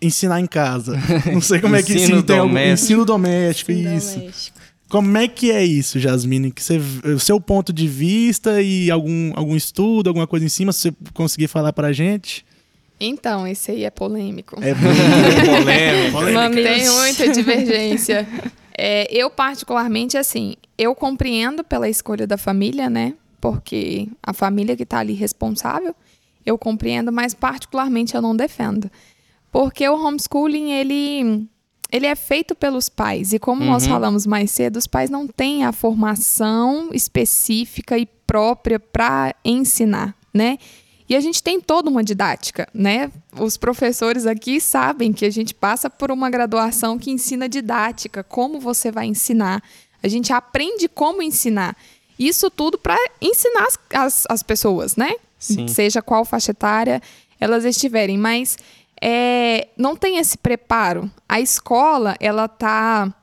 [0.00, 0.96] ensinar em casa.
[1.32, 2.84] Não sei como é que Ensino tem algum- doméstico.
[2.84, 4.18] ensino doméstico, Ensino isso.
[4.18, 4.56] doméstico.
[4.88, 6.52] Como é que é isso, Jasmine?
[6.52, 6.78] Que você,
[7.12, 10.94] o seu ponto de vista e algum, algum estudo, alguma coisa em cima, se você
[11.12, 12.46] conseguir falar pra gente?
[13.00, 14.56] Então, esse aí é polêmico.
[14.62, 14.74] É.
[14.74, 16.22] Polêmico.
[16.32, 16.64] Mamilos.
[16.64, 18.26] Tem muita divergência.
[18.78, 23.14] É, eu, particularmente, assim, eu compreendo pela escolha da família, né?
[23.40, 25.94] Porque a família que está ali responsável,
[26.44, 28.90] eu compreendo, mas particularmente eu não defendo.
[29.56, 31.48] Porque o homeschooling, ele,
[31.90, 33.32] ele é feito pelos pais.
[33.32, 33.88] E como nós Uhum.
[33.92, 40.58] falamos mais cedo, os pais não têm a formação específica e própria para ensinar, né?
[41.08, 43.10] E a gente tem toda uma didática, né?
[43.40, 48.60] Os professores aqui sabem que a gente passa por uma graduação que ensina didática, como
[48.60, 49.62] você vai ensinar.
[50.02, 51.74] A gente aprende como ensinar.
[52.18, 55.14] Isso tudo para ensinar as, as, as pessoas, né?
[55.38, 55.66] Sim.
[55.66, 57.00] Seja qual faixa etária
[57.40, 58.18] elas estiverem.
[58.18, 58.58] Mas
[59.08, 61.08] é, não tem esse preparo.
[61.28, 63.14] A escola, ela tá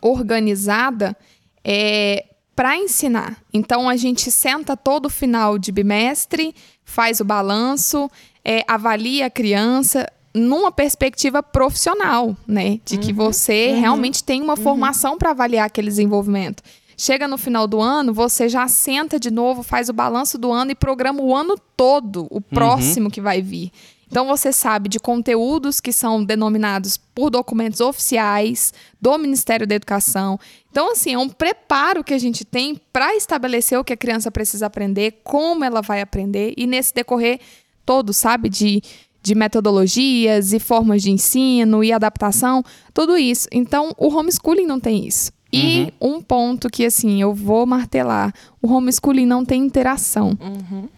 [0.00, 1.16] organizada
[1.64, 3.42] é, para ensinar.
[3.52, 8.08] Então a gente senta todo final de bimestre, faz o balanço,
[8.44, 12.78] é, avalia a criança numa perspectiva profissional, né?
[12.84, 16.62] De que você realmente tem uma formação para avaliar aquele desenvolvimento.
[16.96, 20.70] Chega no final do ano, você já senta de novo, faz o balanço do ano
[20.70, 23.72] e programa o ano todo, o próximo que vai vir.
[24.12, 28.70] Então você sabe de conteúdos que são denominados por documentos oficiais
[29.00, 30.38] do Ministério da Educação.
[30.70, 34.30] Então, assim, é um preparo que a gente tem para estabelecer o que a criança
[34.30, 37.40] precisa aprender, como ela vai aprender, e nesse decorrer
[37.86, 38.82] todo, sabe, de,
[39.22, 43.48] de metodologias e formas de ensino e adaptação, tudo isso.
[43.50, 45.32] Então, o homeschooling não tem isso.
[45.52, 50.36] E um ponto que, assim, eu vou martelar: o homeschooling não tem interação.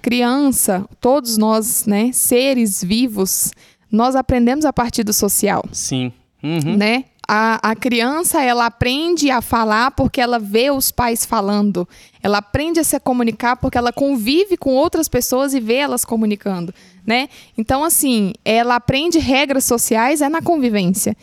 [0.01, 3.53] Criança, todos nós, né, seres vivos,
[3.91, 6.13] nós aprendemos a partir do social, Sim.
[6.43, 6.77] Uhum.
[6.77, 7.05] né?
[7.27, 11.89] A, a criança, ela aprende a falar porque ela vê os pais falando.
[12.23, 16.75] Ela aprende a se comunicar porque ela convive com outras pessoas e vê elas comunicando,
[17.07, 17.31] né?
[17.57, 21.17] Então, assim, ela aprende regras sociais é na convivência.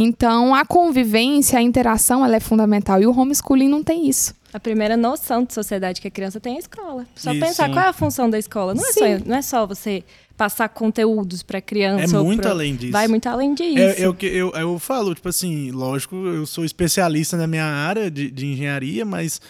[0.00, 3.02] Então, a convivência, a interação, ela é fundamental.
[3.02, 4.32] E o homeschooling não tem isso.
[4.52, 7.04] A primeira noção de sociedade que a criança tem é a escola.
[7.16, 7.72] Só Isso, pensar sim.
[7.72, 8.74] qual é a função da escola.
[8.74, 10.04] Não é, só, não é só você
[10.36, 12.14] passar conteúdos para criança.
[12.14, 12.92] É ou muito pra- além disso.
[12.92, 13.76] Vai muito além disso.
[13.76, 17.64] É, é o que eu, eu falo, tipo assim, lógico, eu sou especialista na minha
[17.66, 19.40] área de, de engenharia, mas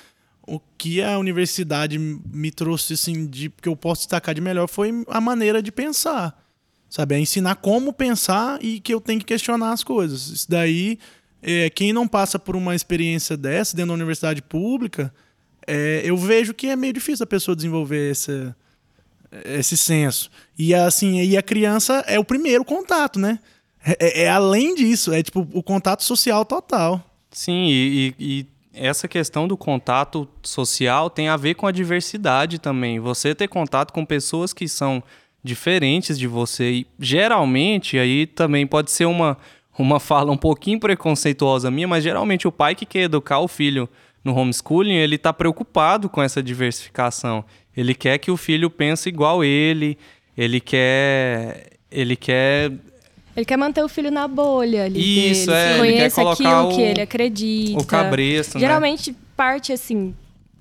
[0.47, 5.05] o que a universidade me trouxe, assim, de que eu posso destacar de melhor foi
[5.09, 6.35] a maneira de pensar.
[6.88, 7.14] Sabe?
[7.14, 10.29] É ensinar como pensar e que eu tenho que questionar as coisas.
[10.29, 10.98] Isso daí,
[11.42, 15.12] é, quem não passa por uma experiência dessa dentro da universidade pública,
[15.66, 18.57] é, eu vejo que é meio difícil a pessoa desenvolver essa,
[19.44, 20.31] esse senso.
[20.59, 23.38] E assim, e a criança é o primeiro contato, né?
[23.85, 27.05] É, é- é além disso, é tipo o contato social total.
[27.31, 32.59] Sim, e, e- e essa questão do contato social tem a ver com a diversidade
[32.59, 32.98] também.
[32.98, 35.03] Você ter contato com pessoas que são
[35.42, 36.70] diferentes de você.
[36.70, 39.37] E geralmente, aí também pode ser uma,
[39.79, 43.88] uma fala um pouquinho preconceituosa minha, mas geralmente o pai que quer educar o filho
[44.24, 47.44] no homeschooling, ele está preocupado com essa diversificação.
[47.77, 49.96] Ele quer que o filho pense igual ele,
[50.37, 51.70] ele quer.
[51.90, 52.70] Ele quer
[53.35, 55.57] Ele quer manter o filho na bolha ali Isso, dele.
[55.59, 57.81] é, que conheça colocar aquilo que o- ele acredita.
[57.81, 58.61] o cabresto, né?
[58.61, 60.14] Geralmente parte assim,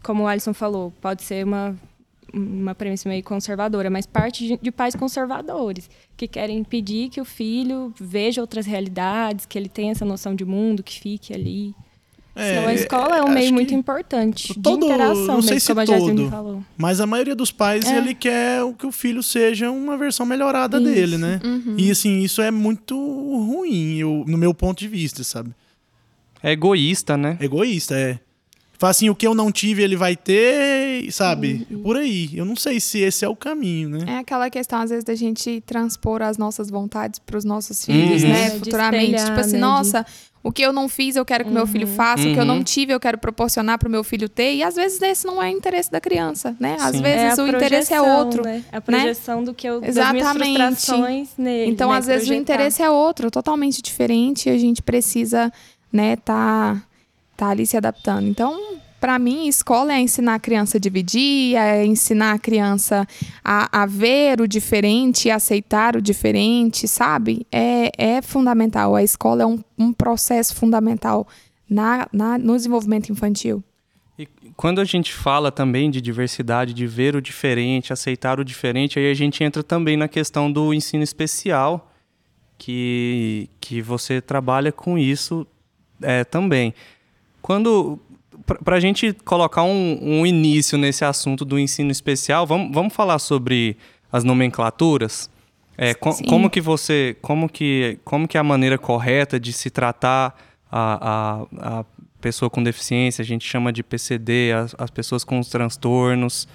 [0.03, 1.75] como o Alisson falou, pode ser uma,
[2.33, 7.25] uma premissa meio conservadora, mas parte de, de pais conservadores, que querem impedir que o
[7.25, 11.73] filho veja outras realidades, que ele tenha essa noção de mundo, que fique ali.
[12.35, 15.67] então a escola é um meio muito importante todo- de interação, não sei mesmo, se
[15.69, 16.63] como a Jasmine todo, falou.
[16.77, 17.97] Mas a maioria dos pais, É.
[17.97, 20.85] ele quer o que o filho seja uma versão melhorada Isso.
[20.85, 21.39] dele, né?
[21.43, 21.75] Uhum.
[21.79, 25.51] E assim, isso é muito ruim, eu, no meu ponto de vista, sabe?
[26.43, 27.35] é egoísta, né?
[27.41, 28.19] Egoísta, é.
[28.79, 31.65] Fala assim, o que eu não tive, ele vai ter, sabe?
[31.71, 31.81] Uhum.
[31.81, 32.29] Por aí.
[32.33, 34.05] Eu não sei se esse é o caminho, né?
[34.07, 38.21] É aquela questão, às vezes, da gente transpor as nossas vontades para os nossos filhos,
[38.23, 38.29] Uhum.
[38.29, 38.45] né?
[38.45, 39.05] É, de Futuramente.
[39.05, 40.05] espelhar, tipo assim, né, nossa,
[40.43, 42.21] o que eu não fiz, eu quero que meu filho faça.
[42.27, 42.63] O que eu não Uhum.
[42.63, 44.53] tive, eu quero proporcionar para o meu filho ter.
[44.53, 46.77] E às vezes esse não é o interesse da criança, né?
[46.79, 47.01] Às Sim.
[47.01, 48.43] vezes a o interesse é outro.
[48.43, 48.63] Né?
[48.71, 50.55] A projeção do que eu, das minhas Exatamente.
[50.55, 51.71] frustrações nele.
[51.71, 51.97] Então, né?
[51.97, 52.41] às vezes, o Projetar.
[52.53, 55.51] interesse é outro, totalmente diferente, e a gente precisa,
[55.91, 56.81] né, tá,
[57.38, 58.28] tá ali se adaptando.
[58.28, 58.60] Então,
[59.00, 63.08] para mim, escola é ensinar a criança a dividir, é ensinar a criança
[63.43, 67.45] a, a ver o diferente, a aceitar o diferente, sabe?
[67.52, 68.95] É, é fundamental.
[68.95, 71.28] A escola é um, um processo fundamental
[71.69, 73.63] na, na, no desenvolvimento infantil.
[74.17, 78.97] E quando a gente fala também de diversidade, de ver o diferente, aceitar o diferente,
[78.97, 81.93] aí a gente entra também na questão do ensino especial,
[82.58, 85.45] que, que você trabalha com isso
[86.02, 86.73] é, também.
[87.41, 88.00] Quando
[88.63, 93.19] para a gente colocar um, um início nesse assunto do ensino especial, vamos, vamos falar
[93.19, 93.78] sobre
[94.12, 95.30] as nomenclaturas.
[95.78, 100.36] É, como que você, como que, como que é a maneira correta de se tratar
[100.71, 101.86] a, a, a
[102.19, 106.47] pessoa com deficiência, a gente chama de PCD, as, as pessoas com os transtornos.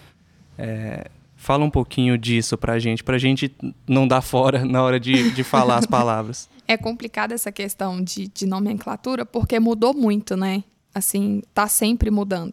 [0.59, 3.55] É, fala um pouquinho disso pra gente, pra gente
[3.87, 6.51] não dar fora na hora de, de falar as palavras.
[6.68, 10.62] É complicada essa questão de, de nomenclatura, porque mudou muito, né?
[10.94, 12.52] Assim, tá sempre mudando.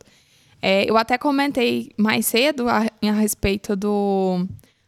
[0.62, 4.46] É, eu até comentei mais cedo a, a respeito do,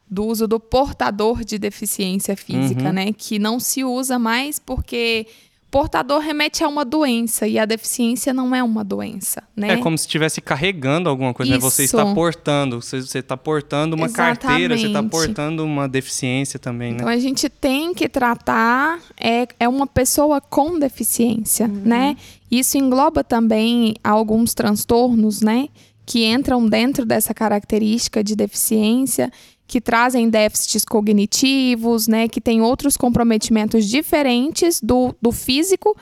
[0.09, 2.93] do uso do portador de deficiência física, Uhum.
[2.93, 3.13] né?
[3.13, 5.27] Que não se usa mais porque
[5.71, 9.69] portador remete a uma doença e a deficiência não é uma doença, né?
[9.69, 11.57] É como se estivesse carregando alguma coisa, né?
[11.59, 15.11] Você está portando, você, está portando uma carteira, você está Exatamente.
[15.11, 17.13] portando uma deficiência também, Então né?
[17.13, 22.17] a gente tem que tratar é, é uma pessoa com deficiência, né?
[22.51, 25.69] Isso engloba também alguns transtornos, né?
[26.05, 29.31] Que entram dentro dessa característica de deficiência,
[29.71, 32.27] que trazem déficits cognitivos, né?
[32.27, 35.95] Que tem outros comprometimentos diferentes do, do físico,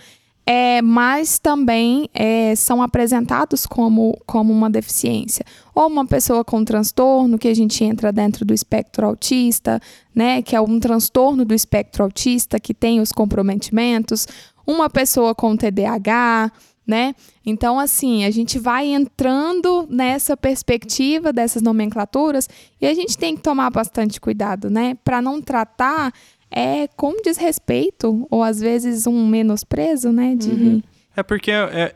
[0.43, 5.45] é, mas também é, são apresentados como, como uma deficiência.
[5.75, 9.79] Ou uma pessoa com transtorno, que a gente entra dentro do espectro autista,
[10.15, 14.27] né, que é um transtorno do espectro autista que tem os comprometimentos,
[14.65, 16.51] uma pessoa com TDAH,
[16.89, 17.13] né?
[17.45, 22.49] Então, assim, a gente vai entrando nessa perspectiva dessas nomenclaturas
[22.81, 26.11] e a gente tem que tomar bastante cuidado, né, para não tratar
[26.49, 30.83] é com desrespeito ou às vezes um menosprezo, né, de
[31.15, 31.93] É porque é,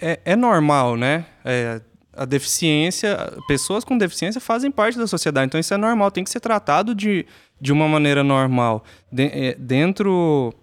[0.00, 1.26] é, é normal, né?
[1.44, 1.80] É,
[2.12, 3.16] a deficiência,
[3.48, 6.94] pessoas com deficiência fazem parte da sociedade, então isso é normal, tem que ser tratado
[6.94, 7.26] de,
[7.60, 8.84] de uma maneira normal.
[9.10, 10.54] De- é, dentro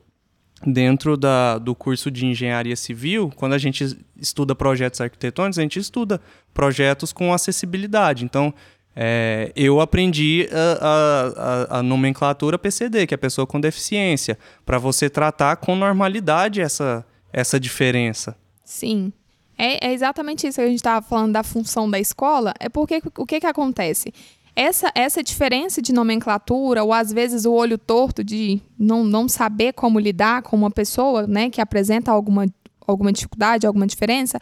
[0.66, 5.80] dentro da, do curso de engenharia civil, quando a gente estuda projetos arquitetônicos, a gente
[5.80, 6.20] estuda
[6.54, 8.26] projetos com acessibilidade.
[8.26, 8.54] Então,
[8.98, 14.78] É, eu aprendi a, a, a, nomenclatura PCD, que é a pessoa com deficiência, para
[14.78, 18.38] você tratar com normalidade essa, essa diferença.
[18.64, 19.12] Sim.
[19.58, 22.54] É, é exatamente isso que a gente estava falando da função da escola.
[22.58, 24.14] É porque o que, que acontece?
[24.56, 29.74] Essa, essa diferença de nomenclatura, ou às vezes o olho torto de não, não saber
[29.74, 32.46] como lidar com uma pessoa né, que apresenta alguma,
[32.88, 34.40] alguma dificuldade, alguma diferença,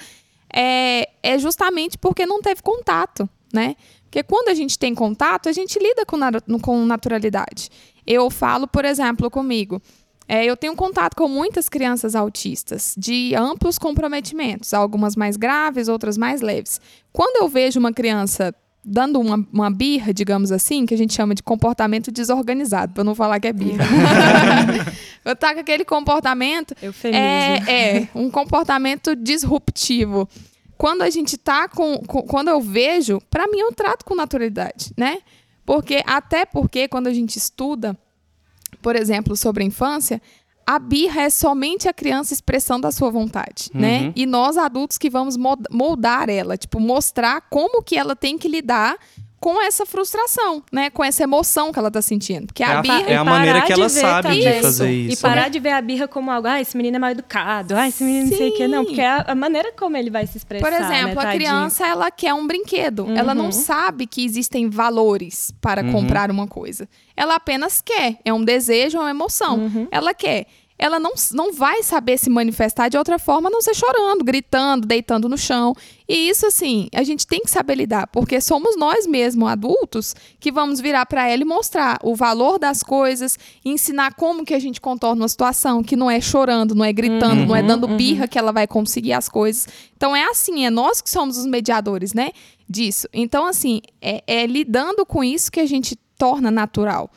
[0.53, 3.75] é, é justamente porque não teve contato, né?
[4.03, 6.19] Porque quando a gente tem contato, a gente lida com,
[6.61, 7.71] com naturalidade.
[8.05, 9.81] Eu falo, por exemplo, comigo.
[10.27, 16.17] É, eu tenho contato com muitas crianças autistas de amplos comprometimentos, algumas mais graves, outras
[16.17, 16.79] mais leves.
[17.11, 21.33] Quando eu vejo uma criança dando uma, uma birra, digamos assim, que a gente chama
[21.33, 23.85] de comportamento desorganizado, para não falar que é birra.
[25.23, 26.75] eu tá com aquele comportamento.
[27.15, 30.27] É, é, um comportamento disruptivo.
[30.77, 34.91] Quando a gente tá com, com quando eu vejo, para mim eu trato com naturalidade,
[34.97, 35.19] né?
[35.65, 37.97] Porque até porque quando a gente estuda,
[38.81, 40.21] por exemplo, sobre a infância,
[40.65, 43.99] a birra é somente a criança expressando a sua vontade, né?
[43.99, 44.05] uhum.
[44.07, 44.13] né?
[44.15, 45.37] E nós adultos que vamos
[45.71, 48.97] moldar ela, tipo, mostrar como que ela tem que lidar
[49.43, 50.89] com essa frustração, né?
[50.89, 52.47] Com essa emoção que ela tá sentindo.
[52.47, 53.01] Porque a, é birra...
[53.09, 55.19] É a maneira que ela sabe de fazer isso.
[55.19, 55.49] E parar né?
[55.49, 58.27] de ver a birra como algo, ah, esse menino é mal educado, ah, esse menino
[58.27, 58.31] Sim.
[58.31, 58.67] não sei o quê.
[58.69, 61.85] Não, porque é a, maneira como ele vai se expressar, Por exemplo, né, a criança,
[61.85, 63.03] ela quer um brinquedo.
[63.03, 63.17] Uhum.
[63.17, 65.91] Ela não sabe que existem valores para uhum.
[65.91, 66.87] comprar uma coisa.
[67.13, 68.19] Ela apenas quer.
[68.23, 69.57] É um desejo, é uma emoção.
[69.57, 69.87] Uhum.
[69.91, 70.45] Ela quer
[70.77, 74.87] ela não, não vai saber se manifestar de outra forma, a não ser chorando, gritando,
[74.87, 75.75] deitando no chão.
[76.07, 80.51] E isso, assim, a gente tem que saber lidar, porque somos nós mesmos, adultos, que
[80.51, 84.81] vamos virar para ela e mostrar o valor das coisas, ensinar como que a gente
[84.81, 87.87] contorna uma situação, que não é chorando, não é gritando, uhum, não é uhum, dando
[87.87, 87.97] uhum.
[87.97, 89.67] birra que ela vai conseguir as coisas.
[89.95, 92.31] Então é assim, é nós que somos os mediadores, né,
[92.67, 93.07] disso.
[93.13, 97.09] Então, assim, é, é lidando com isso que a gente torna natural.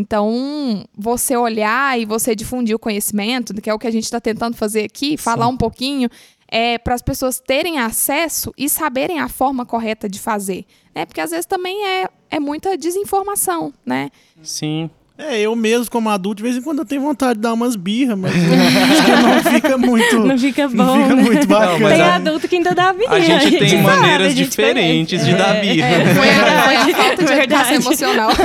[0.00, 4.18] Então, você olhar e você difundir o conhecimento, que é o que a gente está
[4.18, 5.52] tentando fazer aqui, falar Sim.
[5.52, 6.08] um pouquinho,
[6.48, 10.64] é, para as pessoas terem acesso e saberem a forma correta de fazer.
[10.94, 11.04] Né?
[11.04, 14.10] Porque às vezes também é, é muita desinformação, né?
[14.42, 14.90] Sim.
[15.20, 17.76] É, eu mesmo, como adulto, de vez em quando eu tenho vontade de dar umas
[17.76, 20.18] birras, mas acho que não fica muito.
[20.20, 20.74] Não fica bom.
[20.76, 21.22] Não fica né?
[21.22, 21.78] muito bacana.
[21.78, 22.14] Não, tem a...
[22.14, 23.14] adulto que ainda dá birra.
[23.14, 25.86] A gente, a gente tem maneiras diferentes de dar birra.
[25.86, 28.30] É, é, foi, a, foi a falta de educação emocional.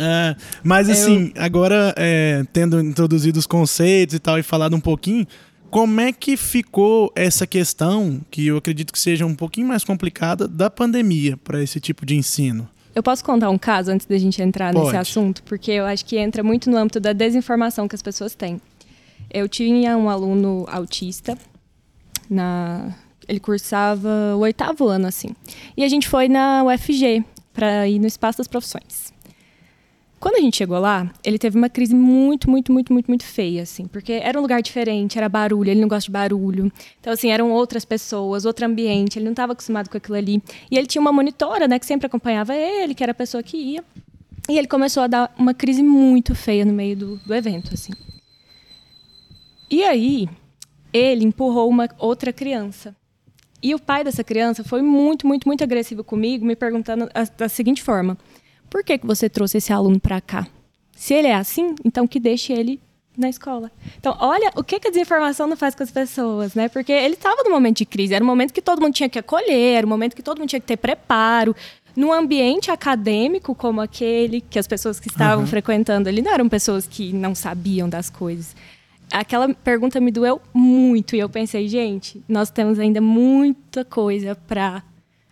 [0.00, 1.42] É, mas assim, eu...
[1.42, 5.26] agora é, tendo introduzido os conceitos e tal e falado um pouquinho,
[5.70, 10.46] como é que ficou essa questão, que eu acredito que seja um pouquinho mais complicada,
[10.46, 12.68] da pandemia para esse tipo de ensino?
[12.94, 14.86] Eu posso contar um caso antes da gente entrar Pode.
[14.86, 18.34] nesse assunto, porque eu acho que entra muito no âmbito da desinformação que as pessoas
[18.34, 18.60] têm.
[19.30, 21.36] Eu tinha um aluno autista
[22.28, 22.94] na
[23.28, 25.28] ele cursava o oitavo ano assim.
[25.76, 27.22] E a gente foi na UFG
[27.52, 29.07] para ir no espaço das profissões.
[30.20, 33.62] Quando a gente chegou lá, ele teve uma crise muito, muito, muito, muito, muito feia,
[33.62, 36.72] assim, porque era um lugar diferente, era barulho, ele não gosta de barulho.
[37.00, 40.42] Então, assim, eram outras pessoas, outro ambiente, ele não estava acostumado com aquilo ali.
[40.70, 43.56] E ele tinha uma monitora, né, que sempre acompanhava ele, que era a pessoa que
[43.56, 43.84] ia.
[44.48, 47.92] E ele começou a dar uma crise muito feia no meio do, do evento, assim.
[49.70, 50.28] E aí,
[50.92, 52.96] ele empurrou uma outra criança.
[53.62, 57.82] E o pai dessa criança foi muito, muito, muito agressivo comigo, me perguntando da seguinte
[57.82, 58.16] forma:
[58.68, 60.46] por que, que você trouxe esse aluno para cá?
[60.96, 62.80] Se ele é assim, então que deixe ele
[63.18, 63.70] na escola.
[63.98, 66.68] Então, olha o que, que a desinformação não faz com as pessoas, né?
[66.68, 69.18] Porque ele estava no momento de crise, era um momento que todo mundo tinha que
[69.18, 71.54] acolher, era um momento que todo mundo tinha que ter preparo.
[71.96, 75.50] Num ambiente acadêmico como aquele, que as pessoas que estavam uhum.
[75.50, 78.54] frequentando ali não eram pessoas que não sabiam das coisas.
[79.10, 84.82] Aquela pergunta me doeu muito e eu pensei, gente, nós temos ainda muita coisa para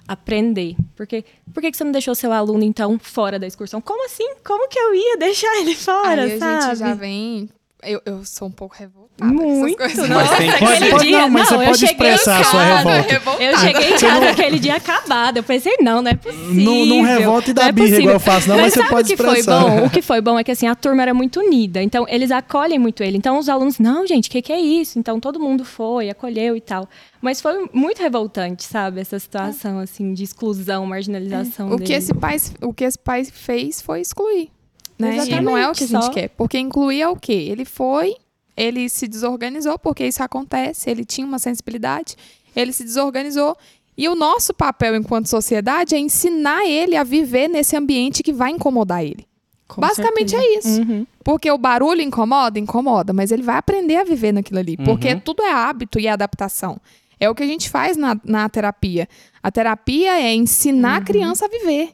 [0.06, 0.76] aprender.
[0.94, 3.80] Porque por que você não deixou seu aluno, então, fora da excursão?
[3.80, 4.34] Como assim?
[4.44, 6.56] Como que eu ia deixar ele fora, Aí sabe?
[6.56, 7.48] a gente já vem...
[7.82, 9.30] Eu, eu sou um pouco revoltada.
[9.30, 12.64] Muito, nossa, mas tem pode, pode, dia, não, mas não, você pode expressar a sua
[12.64, 13.42] revolta.
[13.42, 15.36] Eu cheguei em casa aquele dia acabado.
[15.36, 16.54] Eu pensei, não, não é possível.
[16.54, 19.12] Não, não revolta e dá é birra igual eu faço, não, mas, mas você pode
[19.12, 19.60] o que expressar.
[19.60, 19.86] Foi bom?
[19.86, 21.82] O que foi bom é que assim, a turma era muito unida.
[21.82, 23.18] Então, eles acolhem muito ele.
[23.18, 24.98] Então, os alunos, não, gente, o que, que é isso?
[24.98, 26.88] Então, todo mundo foi, acolheu e tal.
[27.20, 29.00] Mas foi muito revoltante, sabe?
[29.00, 31.70] Essa situação, assim, de exclusão, marginalização.
[31.70, 31.74] É.
[31.74, 34.50] O, que esse pai, o que esse pai fez foi excluir.
[34.98, 35.18] Né?
[35.26, 36.10] E não é o que a gente só.
[36.10, 36.28] quer.
[36.30, 37.32] Porque incluir é o quê?
[37.32, 38.16] Ele foi
[38.56, 42.16] ele se desorganizou, porque isso acontece, ele tinha uma sensibilidade,
[42.54, 43.56] ele se desorganizou.
[43.98, 48.50] E o nosso papel enquanto sociedade é ensinar ele a viver nesse ambiente que vai
[48.50, 49.26] incomodar ele.
[49.68, 50.54] Com Basicamente certeza.
[50.54, 50.80] é isso.
[50.82, 51.06] Uhum.
[51.24, 54.76] Porque o barulho incomoda, incomoda, mas ele vai aprender a viver naquilo ali.
[54.76, 55.20] Porque uhum.
[55.20, 56.78] tudo é hábito e adaptação.
[57.18, 59.08] É o que a gente faz na, na terapia.
[59.42, 61.90] A terapia é ensinar a criança a viver.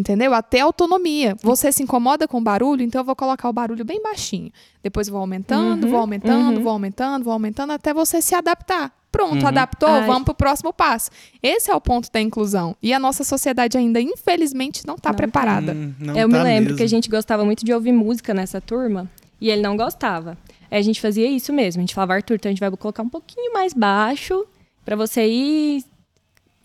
[0.00, 0.32] Entendeu?
[0.32, 1.36] Até autonomia.
[1.42, 4.50] Você se incomoda com barulho, então eu vou colocar o barulho bem baixinho.
[4.82, 6.62] Depois eu vou aumentando, Uhum, vou aumentando, uhum.
[6.62, 8.90] vou aumentando, vou aumentando, até você se adaptar.
[9.12, 9.48] Pronto, Uhum.
[9.48, 10.06] adaptou, Ai.
[10.06, 11.10] vamos pro próximo passo.
[11.42, 12.74] Esse é o ponto da inclusão.
[12.82, 15.72] E a nossa sociedade ainda, infelizmente, não está preparada.
[15.72, 16.76] Hum, não eu me tá lembro mesmo.
[16.78, 20.38] que a gente gostava muito de ouvir música nessa turma e ele não gostava.
[20.70, 21.80] Aí a gente fazia isso mesmo.
[21.80, 24.46] A gente falava, Arthur, então a gente vai colocar um pouquinho mais baixo
[24.84, 25.84] pra você ir.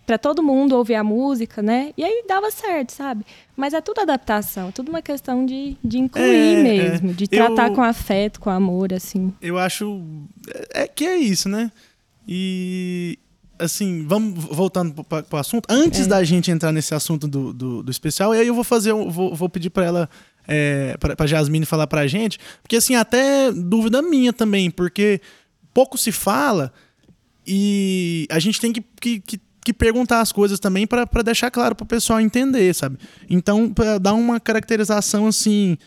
[0.06, 1.92] Pra todo mundo ouvir a música, né?
[1.98, 3.26] E aí dava certo, sabe?
[3.58, 7.14] Mas é tudo adaptação, é tudo uma questão de, de incluir É, mesmo, é.
[7.14, 9.34] de tratar Eu- com afeto, com amor, assim.
[9.42, 10.04] Eu acho
[10.74, 11.72] é, é que é isso, né?
[12.28, 13.18] E
[13.58, 15.66] assim, vamos voltando pro, pra- pro assunto.
[15.70, 16.10] Antes É.
[16.10, 19.34] da gente entrar nesse assunto do, do, do especial, e aí eu vou fazer, vou,
[19.34, 20.10] vou pedir pra ela,
[20.48, 25.22] é, pra, pra Jasmine falar pra gente, porque assim, até dúvida minha também, porque
[25.74, 26.74] pouco se fala
[27.48, 31.52] e a gente tem que, que, que, que perguntar as coisas também pra pra deixar
[31.52, 32.98] claro pro pessoal entender, sabe?
[33.30, 35.78] Então, pra dar uma caracterização assim.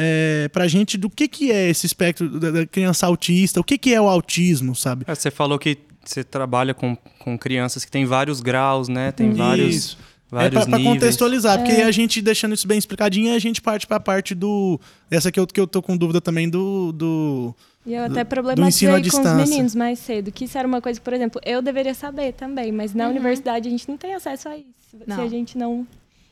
[0.00, 3.78] É, pra gente do que, que é esse espectro da, da criança autista, o que,
[3.78, 5.04] que é o autismo, sabe?
[5.08, 9.10] É, Você falou que você trabalha com, com crianças que têm vários graus, né?
[9.12, 9.98] Tem vários, Isso.
[10.30, 10.94] É vários pra, pra níveis.
[10.94, 14.78] contextualizar, porque aí a gente deixando isso bem explicadinho, a gente parte pra parte do.
[15.10, 16.92] Essa que eu, que eu tô com dúvida também do.
[16.92, 17.54] do
[17.88, 19.34] E eu até problematizei com os distância.
[19.36, 22.70] meninos mais cedo, que isso era uma coisa que, por exemplo, eu deveria saber também,
[22.70, 24.68] mas na universidade a gente não tem acesso a isso.
[24.90, 25.22] Se Não.
[25.22, 25.86] a gente não.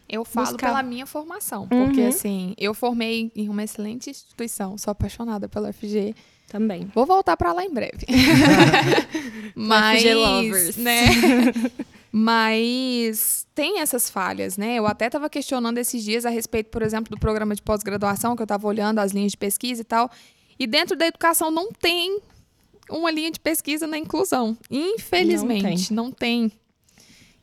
[0.09, 0.67] Eu falo Buscar.
[0.69, 2.09] pela minha formação, porque Uhum.
[2.09, 6.15] assim, eu formei em uma excelente instituição, sou apaixonada pela FG.
[6.49, 6.89] Também.
[6.95, 8.07] Vou voltar pra lá em breve.
[9.57, 10.77] Mas, FG lovers.
[10.77, 11.07] né?
[12.13, 14.77] Mas tem essas falhas, né?
[14.77, 18.43] Eu até estava questionando esses dias a respeito, por exemplo, do programa de pós-graduação, que
[18.43, 20.11] eu estava olhando as linhas de pesquisa e tal.
[20.59, 22.21] E dentro da educação não tem
[22.91, 24.57] uma linha de pesquisa na inclusão.
[24.71, 26.53] Infelizmente, não tem.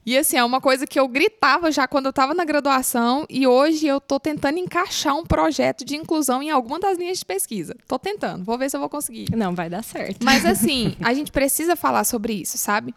[0.06, 3.48] E assim, é uma coisa que eu gritava já quando eu estava na graduação e
[3.48, 7.74] hoje eu tô tentando encaixar um projeto de inclusão em alguma das linhas de pesquisa.
[7.88, 9.34] Tô tentando, vou ver se eu vou conseguir.
[9.34, 10.24] Não, vai dar certo.
[10.24, 12.94] Mas assim, a gente precisa falar sobre isso, sabe?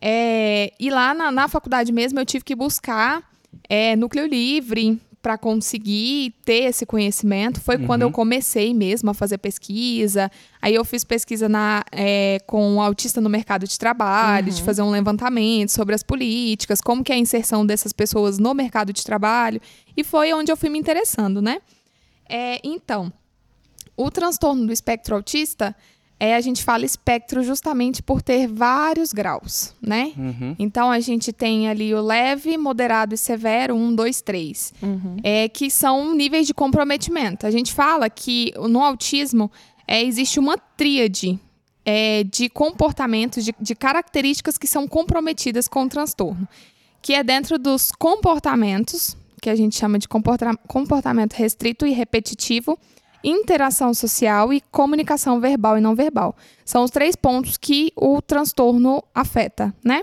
[0.00, 3.22] É, e lá na, na faculdade mesmo eu tive que buscar
[3.68, 7.60] é, núcleo livre para conseguir ter esse conhecimento.
[7.60, 10.30] Foi quando eu comecei mesmo a fazer pesquisa.
[10.62, 14.82] Aí eu fiz pesquisa na, é, com o autista no mercado de trabalho, de fazer
[14.82, 19.02] um levantamento sobre as políticas, como que é a inserção dessas pessoas no mercado de
[19.02, 19.60] trabalho.
[19.96, 21.58] E foi onde eu fui me interessando, né?
[22.28, 23.12] É, então,
[23.96, 25.74] o transtorno do espectro autista
[26.18, 30.12] é a gente fala espectro justamente por ter vários graus, né?
[30.16, 30.56] Uhum.
[30.58, 34.72] Então a gente tem ali o leve, moderado e severo, um, dois, três,
[35.22, 37.46] é, que são níveis de comprometimento.
[37.46, 39.50] A gente fala que no autismo
[39.86, 41.38] é, existe uma tríade
[41.84, 46.48] é, de comportamentos, de, de características que são comprometidas com o transtorno,
[47.02, 52.78] que é dentro dos comportamentos, que a gente chama de comporta- comportamento restrito e repetitivo,
[53.26, 56.36] interação social e comunicação verbal e não verbal.
[56.64, 60.02] São os três pontos que o transtorno afeta, né?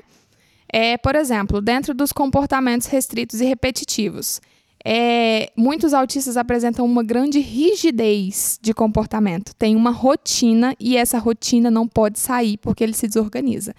[0.67, 4.41] É, por exemplo, dentro dos comportamentos restritos e repetitivos,
[4.83, 9.55] é, muitos autistas apresentam uma grande rigidez de comportamento.
[9.55, 13.73] Tem uma rotina e essa rotina não pode sair porque ele se desorganiza.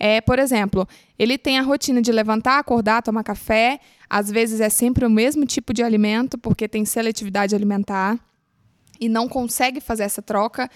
[0.00, 3.80] É, por exemplo, ele tem a rotina de levantar, acordar, tomar café.
[4.08, 8.18] Às vezes é sempre o mesmo tipo de alimento porque tem seletividade alimentar
[9.00, 10.70] e não consegue fazer essa troca.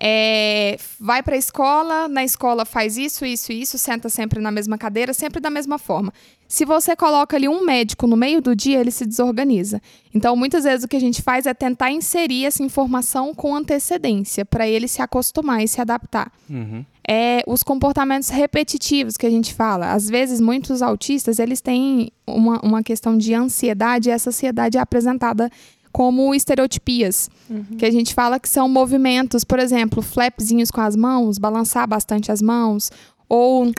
[0.00, 4.78] É, vai para a escola, na escola faz isso, isso, isso, senta sempre na mesma
[4.78, 6.12] cadeira, sempre da mesma forma.
[6.46, 9.82] Se você coloca ali um médico no meio do dia, ele se desorganiza.
[10.14, 14.44] Então, muitas vezes o que a gente faz é tentar inserir essa informação com antecedência,
[14.44, 16.32] para ele se acostumar e se adaptar.
[16.48, 16.84] Uhum.
[17.06, 19.92] É os comportamentos repetitivos que a gente fala.
[19.92, 24.80] Às vezes, muitos autistas, eles têm uma, uma questão de ansiedade, e essa ansiedade é
[24.80, 25.50] apresentada
[25.98, 27.28] como estereotipias,
[27.76, 32.30] que a gente fala que são movimentos, por exemplo, flapzinhos com as mãos, balançar bastante
[32.30, 32.92] as mãos,
[33.28, 33.72] ou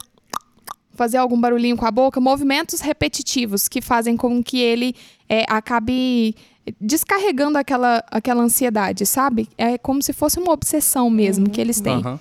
[0.95, 4.93] fazer algum barulhinho com a boca, movimentos repetitivos que fazem com que ele
[5.29, 6.35] é, acabe
[6.77, 9.47] descarregando aquela, aquela ansiedade, sabe?
[9.57, 11.99] É como se fosse uma obsessão mesmo que eles têm.
[11.99, 12.19] Aham.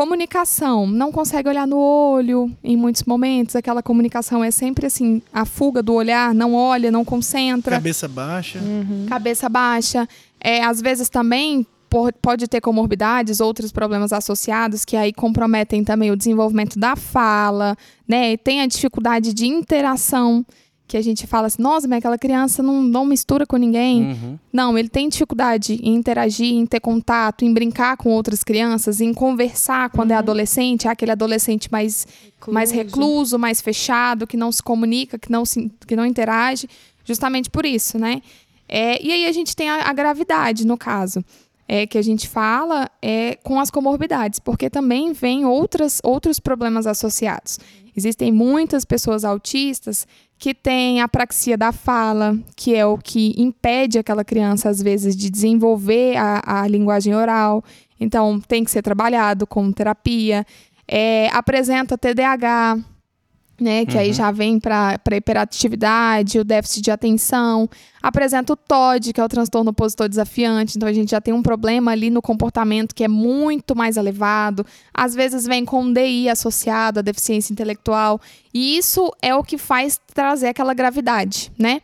[0.00, 5.46] Comunicação, não consegue olhar no olho em muitos momentos, aquela comunicação é sempre assim, a
[5.46, 8.60] fuga do olhar, não olha, não concentra Cabeça baixa.
[9.08, 10.06] cabeça baixa.
[10.38, 16.10] É, às vezes também por- pode ter comorbidades, outros problemas associados que aí comprometem também
[16.10, 17.74] o desenvolvimento da fala,
[18.06, 18.36] né?
[18.36, 20.44] Tem a dificuldade de interação,
[20.86, 24.02] que a gente fala assim, nossa, mas aquela criança não, não mistura com ninguém.
[24.02, 24.38] Uhum.
[24.52, 29.12] Não, ele tem dificuldade em interagir, em ter contato, em brincar com outras crianças, em
[29.12, 32.06] conversar quando é adolescente, é aquele adolescente mais
[32.48, 36.68] mais recluso, mais fechado, que não se comunica, que não, se, que não interage,
[37.04, 38.22] justamente por isso, né?
[38.68, 41.24] É, e aí a gente tem a, a gravidade, no caso,
[41.68, 46.86] é, que a gente fala é com as comorbidades, porque também vem outras, outros problemas
[46.86, 47.58] associados.
[47.96, 50.06] Existem muitas pessoas autistas
[50.38, 55.30] que têm apraxia da fala, que é o que impede aquela criança, às vezes, de
[55.30, 57.64] desenvolver a, a linguagem oral.
[57.98, 60.44] Então, tem que ser trabalhado com terapia
[60.88, 62.78] é, apresenta TDAH,
[63.58, 64.00] né, que Uhum.
[64.00, 67.68] aí já vem para hiperatividade, o déficit de atenção.
[68.02, 70.76] Apresenta o TOD, que é o transtorno opositor desafiante.
[70.76, 74.64] Então a gente já tem um problema ali no comportamento que é muito mais elevado.
[74.92, 78.20] Às vezes vem com um DI associado à deficiência intelectual.
[78.52, 81.80] E isso é o que faz trazer aquela gravidade, né?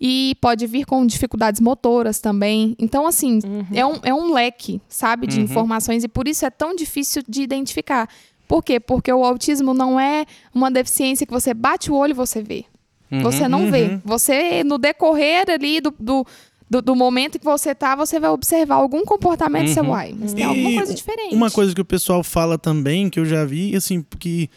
[0.00, 2.76] E pode vir com dificuldades motoras também.
[2.78, 3.40] Então, assim,
[3.74, 5.44] é, um, é um leque, sabe, de Uhum.
[5.44, 6.04] informações.
[6.04, 8.08] E por isso é tão difícil de identificar.
[8.48, 8.80] Por quê?
[8.80, 10.24] Porque o autismo não é
[10.54, 12.64] uma deficiência que você bate o olho e você vê.
[13.12, 13.22] Uhum.
[13.22, 14.00] Você não vê.
[14.04, 16.26] Você, no decorrer ali do, do,
[16.68, 19.86] do, do momento em que você tá, você vai observar algum comportamento e Uhum.
[19.88, 20.14] vai.
[20.18, 21.34] Mas tem E alguma coisa diferente.
[21.34, 24.48] Uma coisa que o pessoal fala também, que eu já vi, assim, que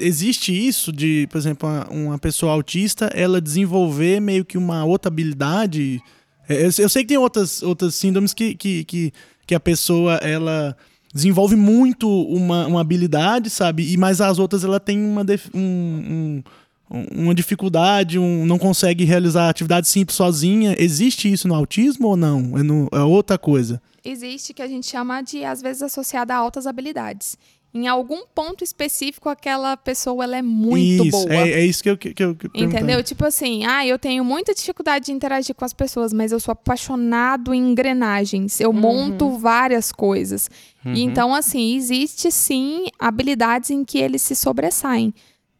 [0.00, 5.08] existe isso de, por exemplo, uma, uma pessoa autista, ela desenvolver meio que uma outra
[5.08, 6.00] habilidade.
[6.48, 9.12] É, Eu, eu sei que tem outras, outras síndromes que, que, que,
[9.46, 10.76] que a pessoa, ela
[11.16, 13.92] desenvolve muito uma, uma habilidade, sabe?
[13.92, 16.42] E mas as outras ela tem uma, um-
[16.90, 20.76] um- uma dificuldade, um, não consegue realizar atividade simples sozinha.
[20.78, 22.56] Existe isso no autismo ou não?
[22.56, 23.82] É, no- é outra coisa?
[24.08, 27.36] existe que a gente chama de, às vezes, associada a altas habilidades.
[27.76, 31.34] Em algum ponto específico, aquela pessoa ela é muito isso, boa.
[31.34, 33.02] É, é isso que eu, que eu que eu Entendeu?
[33.02, 36.52] Tipo assim, ah, eu tenho muita dificuldade de interagir com as pessoas, mas eu sou
[36.52, 38.60] apaixonado em engrenagens.
[38.60, 40.48] Eu monto várias coisas.
[40.86, 45.12] E então, assim, existe sim habilidades em que eles se sobressaem,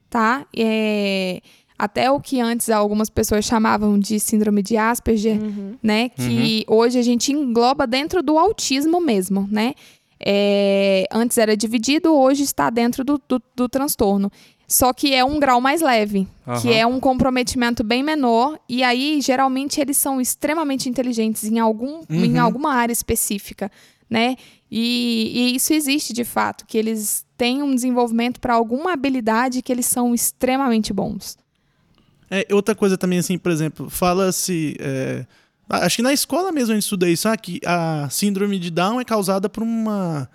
[0.08, 0.46] tá?
[0.56, 1.40] É,
[1.78, 5.38] Até o que antes algumas pessoas chamavam de síndrome de Asperger,
[5.82, 6.08] né?
[6.08, 9.74] Que hoje a gente engloba dentro do autismo mesmo, né?
[10.18, 14.30] É, antes era dividido, hoje está dentro do, do, do transtorno.
[14.68, 16.26] Só que é um grau mais leve,
[16.60, 16.76] que Aham.
[16.76, 18.58] é um comprometimento bem menor.
[18.68, 23.70] E aí, geralmente, eles são extremamente inteligentes em, algum, em alguma área específica,
[24.10, 24.36] né?
[24.68, 29.70] E, e isso existe de fato, que eles têm um desenvolvimento para alguma habilidade que
[29.70, 31.36] eles são extremamente bons.
[32.28, 34.76] É, outra coisa também, assim, por exemplo, fala-se.
[34.80, 35.24] é,
[35.68, 39.00] acho que na escola mesmo a gente estuda isso, ah, que a síndrome de Down
[39.00, 40.28] é causada por uma.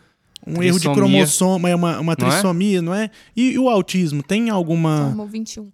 [0.45, 2.31] Um erro de cromossomo, é uma, uma Não é?
[2.31, 3.11] trissomia, não é?
[3.35, 5.09] E, e o autismo tem alguma.
[5.09, 5.71] Como 21.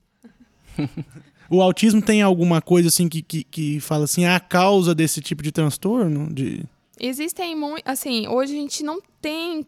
[1.50, 5.22] O autismo tem alguma coisa assim que, que, que fala assim, "Ah, a causa desse
[5.22, 6.28] tipo de transtorno?
[6.34, 6.66] De...
[7.00, 7.84] Existem muito.
[7.86, 9.66] Assim, hoje a gente não tem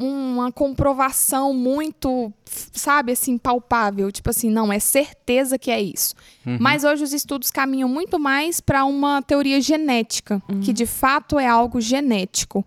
[0.00, 2.32] uma comprovação muito,
[2.72, 4.10] sabe, assim, palpável.
[4.10, 6.14] Tipo assim, não, é certeza que é isso.
[6.58, 11.46] Mas hoje os estudos caminham muito mais para uma teoria genética, que de fato é
[11.46, 12.66] algo genético.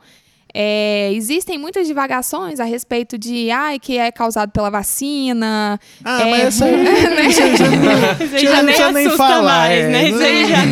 [0.56, 5.80] É, existem muitas divagações a respeito de ai, que é causado pela vacina.
[6.06, 7.28] Ah, É, mas essa aí.
[7.28, 9.88] isso aí já não- Isso aí já já não nem precisa nem falar, mais, é,
[9.89, 10.10] né?
[10.12, 10.66] Não- já nem, já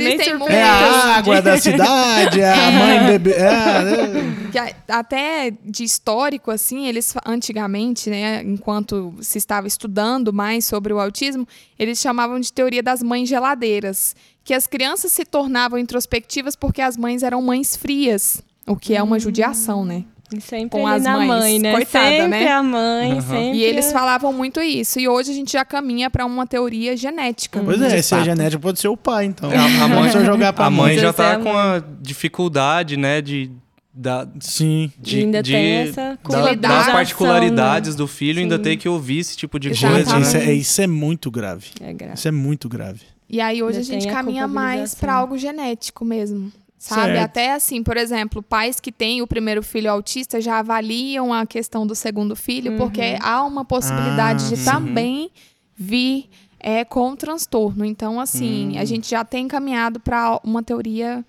[0.00, 0.54] nem Existem surpreende.
[0.54, 3.32] É a água da cidade, é a mãe bebê.
[3.32, 4.74] É, é.
[4.88, 11.46] até de histórico, assim, eles antigamente, né, enquanto se estava estudando mais sobre o autismo,
[11.78, 16.96] eles chamavam de teoria das mães geladeiras, que as crianças se tornavam introspectivas porque as
[16.96, 20.04] mães eram mães frias, o que é uma judiação, né?
[20.30, 21.26] E sempre com as na mães.
[21.28, 21.72] mãe, né?
[21.72, 22.52] Coitada, sempre né?
[22.52, 23.20] a mãe, Aham.
[23.22, 23.58] sempre.
[23.58, 25.00] E eles falavam muito isso.
[25.00, 27.62] E hoje a gente já caminha para uma teoria genética.
[27.64, 29.48] Pois é, se é genética, pode ser o pai, então.
[29.50, 30.98] A, a mãe, jogar pra a mãe mãe.
[30.98, 33.50] já é tá a com a dificuldade, né, de,
[33.94, 34.92] da, Sim.
[34.98, 38.62] De, ainda de- tem essa da- das particularidades do filho, ainda Sim.
[38.62, 40.10] ter que ouvir esse tipo de Exatamente.
[40.12, 40.20] coisa.
[40.20, 40.44] Isso Né?
[40.52, 41.68] é, isso é muito grave.
[41.80, 41.88] né?
[41.88, 42.14] É grave.
[42.14, 43.00] Isso é muito grave.
[43.30, 46.52] E aí hoje Ainda a gente tem a caminha mais para algo genético mesmo.
[46.78, 47.12] Sabe?
[47.14, 47.24] Certo.
[47.24, 51.84] Até assim, por exemplo, pais que têm o primeiro filho autista já avaliam a questão
[51.84, 54.64] do segundo filho, porque há uma possibilidade Ah, de sim.
[54.64, 55.30] também
[55.76, 56.28] vir
[56.60, 57.84] é, com transtorno.
[57.84, 61.24] Então, assim, a gente já tem caminhado para uma teoria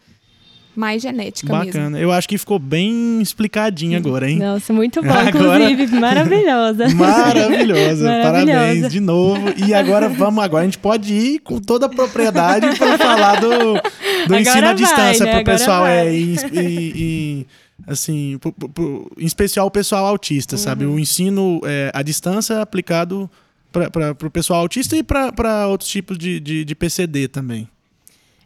[0.80, 1.65] mais genética mesmo.
[1.73, 1.99] Bacana.
[1.99, 4.39] Eu acho que ficou bem explicadinho agora, hein?
[4.39, 6.88] Nossa, muito bom, Agora- inclusive, maravilhosa.
[6.95, 8.05] Maravilhosa.
[8.05, 8.05] Maravilhosa.
[8.23, 9.53] Parabéns de novo.
[9.57, 13.49] E agora vamos, agora a gente pode ir com toda a propriedade para falar do,
[13.49, 13.80] do
[14.25, 15.32] Agora ensino à vai, distância né?
[15.32, 16.07] pro Agora pessoal vai.
[16.07, 17.47] é e, e- e,
[17.88, 20.86] assim, pro- pro- pro- em especial o pessoal autista, sabe?
[20.86, 20.95] Uhum.
[20.95, 23.30] O ensino é, à distância aplicado
[23.71, 27.67] para o pessoal autista e para outros tipos de, de, de PCD também?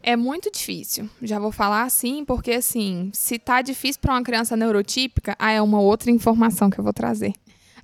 [0.03, 1.09] É muito difícil.
[1.21, 5.61] Já vou falar assim, porque assim, se tá difícil para uma criança neurotípica, ah, é
[5.61, 7.33] uma outra informação que eu vou trazer.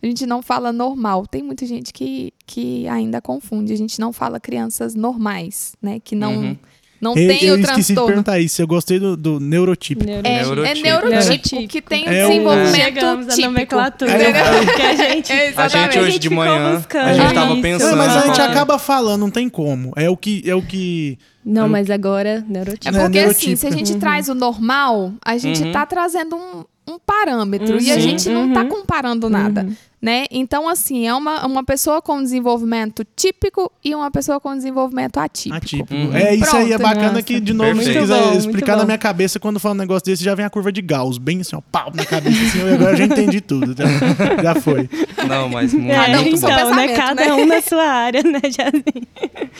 [0.02, 1.26] A gente não fala normal.
[1.26, 3.74] Tem muita gente que, que ainda confunde.
[3.74, 6.00] A gente não fala crianças normais, né?
[6.00, 6.58] Que não, Uhum.
[7.02, 8.08] Não eu, tem eu o esqueci de transtorno.
[8.08, 8.62] perguntar isso.
[8.62, 10.06] Eu gostei do, do neurotípico.
[10.10, 11.10] Neuro- É, é Neurotípico.
[11.10, 13.48] neurotípico, que tem o É o- desenvolvimento Chegamos à típico.
[13.48, 14.12] nomenclatura.
[14.12, 15.32] É, eu- que a gente...
[15.40, 17.62] É, A gente hoje gente de manhã, a gente tava isso.
[17.62, 17.90] pensando.
[17.92, 19.92] Não, mas a gente acaba falando, não tem como.
[19.96, 20.42] É o que.
[20.46, 22.92] É o que Não, Eu- mas agora, É neurotípico.
[22.92, 25.72] Né, porque assim, se a gente traz o normal, a gente Uhum.
[25.72, 27.82] tá trazendo um, um parâmetro Uhum.
[27.82, 28.70] e a gente não tá Uhum.
[28.70, 29.68] comparando nada,
[30.02, 30.26] né?
[30.32, 35.56] Então, assim, é uma, uma pessoa com desenvolvimento típico e uma pessoa com desenvolvimento atípico.
[35.56, 35.94] atípico.
[35.94, 36.16] Uhum.
[36.16, 37.24] É, isso aí é Pronto, bacana nossa.
[37.24, 38.00] que, de novo, se Perfeito.
[38.02, 40.72] quiser bom, explicar na minha cabeça, quando fala um negócio desse, já vem a curva
[40.72, 43.76] de Gauss, bem assim, ó, pau na cabeça, assim, eu agora já entendi tudo.
[43.78, 44.90] Já, já foi.
[45.28, 46.56] Não, mas muito, Cada um com muito seu bom.
[46.56, 46.88] então, né?
[46.96, 47.34] Cada né?
[47.34, 49.08] um na sua área, né, Jasmine?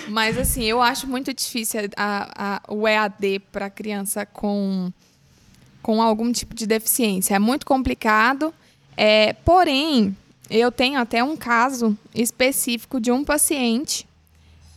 [0.10, 4.90] Mas assim, eu acho muito difícil a, a- o EAD para criança com,
[5.82, 7.36] com algum tipo de deficiência.
[7.36, 8.54] É muito complicado.
[8.96, 10.16] É, porém,
[10.50, 14.08] eu tenho até um caso específico de um paciente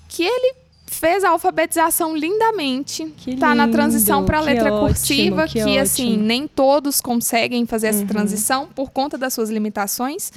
[0.08, 0.54] que ele
[0.86, 3.12] fez a alfabetização lindamente.
[3.16, 6.16] Que tá na transição para a letra ótimo, cursiva, que que, assim.
[6.16, 6.22] Uhum.
[6.22, 10.30] nem todos conseguem fazer essa transição por conta das suas limitações.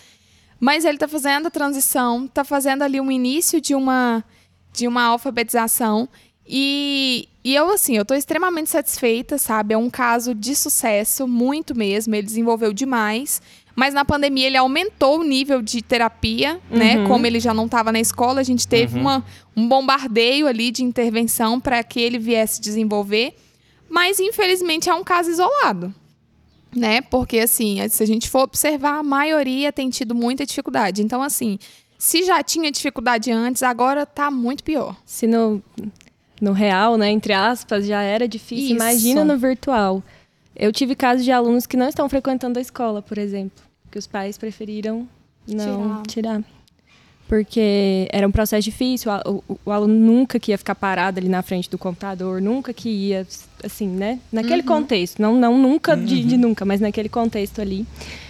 [0.59, 4.23] Mas ele está fazendo a transição, está fazendo ali um início de uma,
[4.71, 6.07] de uma alfabetização.
[6.47, 9.75] E, e eu, assim, eu estou extremamente satisfeita, sabe?
[9.75, 12.15] É um caso de sucesso, muito mesmo.
[12.15, 13.39] Ele desenvolveu demais.
[13.75, 16.97] Mas na pandemia ele aumentou o nível de terapia, né?
[16.97, 17.07] Uhum.
[17.07, 19.01] Como ele já não estava na escola, a gente teve Uhum.
[19.01, 19.25] uma,
[19.55, 23.35] um bombardeio ali de intervenção para que ele viesse desenvolver.
[23.87, 25.93] Mas, infelizmente, é um caso isolado
[26.75, 26.99] né?
[26.99, 31.01] Porque, assim, se a gente for observar, a maioria tem tido muita dificuldade.
[31.01, 31.57] Então, assim,
[31.97, 34.95] se já tinha dificuldade antes, agora tá muito pior.
[35.05, 35.63] Se no,
[36.41, 38.73] no real, né, entre aspas, já era difícil, Isso.
[38.75, 40.03] imagina no virtual.
[40.55, 44.07] Eu tive casos de alunos que não estão frequentando a escola, por exemplo, que os
[44.07, 45.07] pais preferiram
[45.47, 46.41] não tirar.
[47.27, 51.27] Porque era um processo difícil, o, o- o aluno nunca que ia ficar parado ali
[51.27, 53.25] na frente do computador, nunca que ia,
[53.63, 54.19] assim, né?
[54.31, 57.85] Naquele contexto, não, não nunca de, de nunca, mas naquele contexto ali.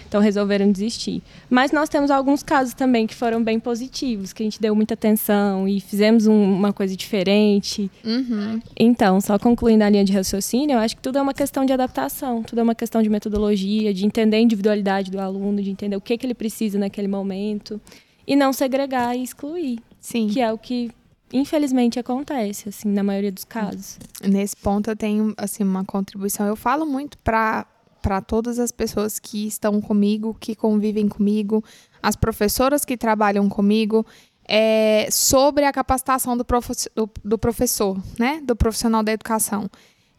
[0.08, 1.22] Então resolveram desistir.
[1.50, 4.94] Mas nós temos alguns casos também que foram bem positivos, que a gente deu muita
[4.94, 7.90] atenção e fizemos um- uma coisa diferente.
[8.04, 8.60] Uhum.
[8.78, 11.72] Então, só concluindo a linha de raciocínio, eu acho que tudo é uma questão de
[11.72, 15.96] adaptação, tudo é uma questão de metodologia, de entender a individualidade do aluno, de entender
[15.96, 17.80] o que, que ele precisa naquele momento
[18.26, 20.28] e não segregar e excluir, Sim.
[20.28, 20.90] que é o que
[21.32, 23.98] infelizmente acontece, assim, na maioria dos casos.
[24.24, 26.46] Nesse ponto eu tenho assim uma contribuição.
[26.46, 27.66] Eu falo muito para
[28.06, 31.64] para todas as pessoas que estão comigo, que convivem comigo,
[32.00, 34.06] as professoras que trabalham comigo,
[34.48, 39.68] é, sobre a capacitação do, profe- do, do professor, né, do profissional da educação,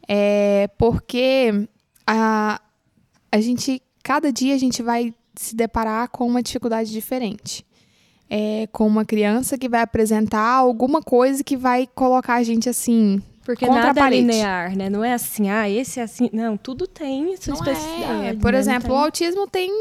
[0.05, 1.65] é, porque
[2.05, 2.59] a,
[3.31, 7.65] a gente cada dia a gente vai se deparar com uma dificuldade diferente.
[8.29, 13.21] É, com uma criança que vai apresentar alguma coisa que vai colocar a gente assim
[13.47, 14.89] Porque Contra nada é linear, né?
[14.89, 16.29] Não é assim, ah, esse é assim.
[16.33, 18.25] Não, tudo tem sua Não especificidade.
[18.25, 18.33] é.
[18.33, 18.59] Por né?
[18.59, 19.71] exemplo, o autismo tem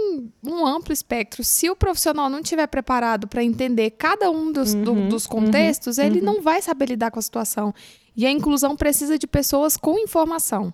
[0.44, 1.42] um amplo espectro.
[1.42, 5.98] Se o profissional não estiver preparado para entender cada um dos, do- Uhum, dos contextos,
[5.98, 7.74] ele não vai saber lidar com a situação.
[8.16, 10.72] E a inclusão precisa de pessoas com informação.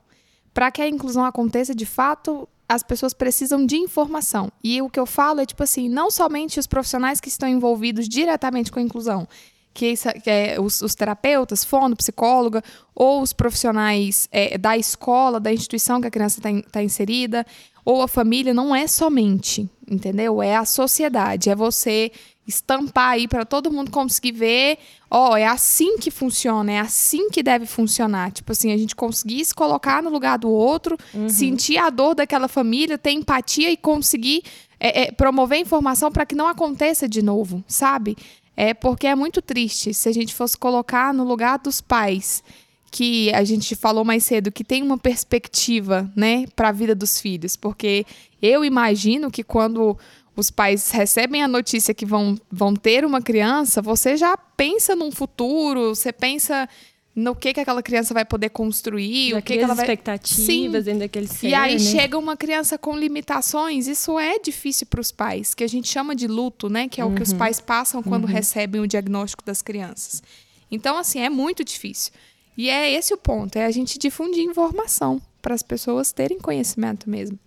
[0.52, 4.52] Para que a inclusão aconteça, de fato, as pessoas precisam de informação.
[4.62, 8.06] E o que eu falo é tipo assim, não somente os profissionais que estão envolvidos
[8.06, 9.26] diretamente com a inclusão,
[9.74, 9.94] que,
[10.26, 12.62] é os, os terapeutas, fono, psicóloga,
[12.94, 17.46] ou os profissionais é, da escola, da instituição que a criança está inserida,
[17.84, 20.42] ou a família, não é somente, entendeu?
[20.42, 22.12] É a sociedade, é você
[22.46, 24.78] estampar aí para todo mundo conseguir ver,
[25.10, 28.32] ó, é assim que funciona, é assim que deve funcionar.
[28.32, 30.96] Tipo assim, a gente conseguir se colocar no lugar do outro,
[31.28, 34.42] sentir a dor daquela família, ter empatia e conseguir
[34.78, 38.16] é, é, promover informação para que não aconteça de novo, sabe?
[38.56, 42.42] É porque é muito triste se a gente fosse colocar no lugar dos pais
[42.90, 47.18] que a gente falou mais cedo que tem uma perspectiva, né, para a vida dos
[47.18, 48.04] filhos, porque
[48.40, 49.96] eu imagino que quando
[50.36, 55.10] os pais recebem a notícia que vão, vão ter uma criança, você já pensa num
[55.10, 56.68] futuro, você pensa
[57.14, 59.84] no que, que aquela criança vai poder construir, já o que, que ela as vai
[59.84, 61.78] expectativas dentro daquele ser, e aí né?
[61.78, 66.14] chega uma criança com limitações, isso é difícil para os pais, que a gente chama
[66.14, 66.88] de luto, né?
[66.88, 70.22] Que é o que os pais passam quando recebem o diagnóstico das crianças.
[70.70, 72.12] Então, assim, é muito difícil.
[72.56, 77.08] E é esse o ponto, é a gente difundir informação para as pessoas terem conhecimento
[77.10, 77.38] mesmo.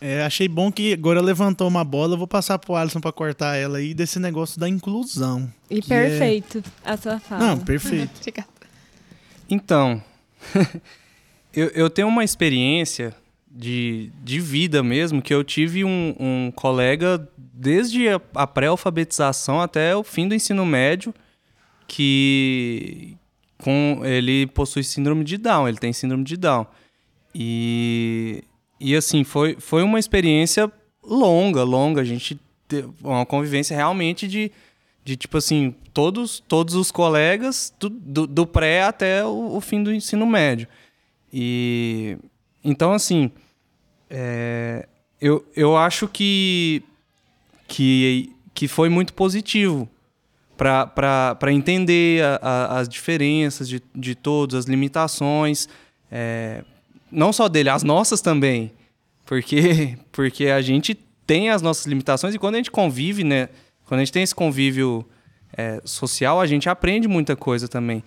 [0.00, 3.56] É, achei bom que agora levantou uma bola, eu vou passar pro Alisson pra cortar
[3.56, 5.52] ela aí desse negócio da inclusão.
[5.68, 7.48] E é- perfeito a sua fala.
[7.48, 8.10] Não, perfeito.
[8.20, 8.59] Obrigada.
[9.50, 10.02] Então,
[11.52, 13.14] eu, eu tenho uma experiência
[13.50, 19.94] de, de vida mesmo, que eu tive um, um colega desde a, a pré-alfabetização até
[19.96, 21.12] o fim do ensino médio,
[21.88, 23.16] que
[23.58, 26.66] com ele possui síndrome de Down, ele tem síndrome de Down.
[27.34, 28.42] E,
[28.78, 30.70] e assim, foi, foi uma experiência
[31.02, 32.00] longa, longa.
[32.00, 34.50] A gente teve uma convivência realmente de,
[35.10, 39.82] de tipo assim, todos, todos os colegas, do, do, do pré até o, o, fim
[39.82, 40.68] do ensino médio.
[41.32, 42.16] E
[42.62, 43.32] então, assim,
[44.08, 44.86] é,
[45.20, 46.84] eu, eu acho que,
[47.66, 49.88] que, que foi muito positivo
[50.56, 55.68] para entender a, a, as diferenças de, de todos, as limitações,
[56.08, 56.62] é,
[57.10, 58.70] não só dele, as nossas também,
[59.26, 60.94] porque, porque a gente
[61.26, 63.48] tem as nossas limitações e quando a gente convive, né,
[63.90, 65.04] quando a gente tem esse convívio
[65.52, 68.04] é, social, a gente aprende muita coisa também.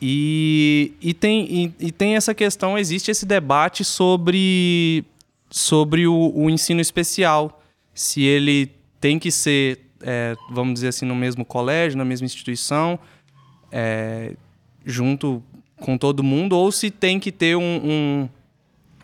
[0.00, 5.04] E, e, tem, e, e tem essa questão, existe esse debate sobre,
[5.50, 7.62] sobre o, o ensino especial,
[7.92, 12.98] se ele tem que ser é, vamos dizer assim, no mesmo colégio, na mesma instituição,
[13.70, 14.32] é,
[14.82, 15.42] junto
[15.76, 18.28] com todo mundo, ou se tem que ter um, um,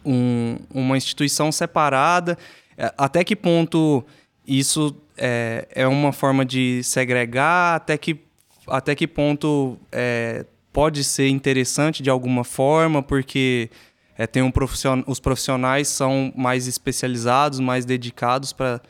[0.07, 2.39] um, uma instituição separada.
[2.79, 4.03] É, até que ponto
[4.47, 7.77] isso é, é uma forma de segregar?
[7.77, 8.21] Até que,
[8.67, 13.03] até que ponto é, pode ser interessante de alguma forma?
[13.03, 13.71] Porque
[14.17, 15.03] é, tem um profission...
[15.07, 18.81] os profissionais são mais especializados, mais dedicados para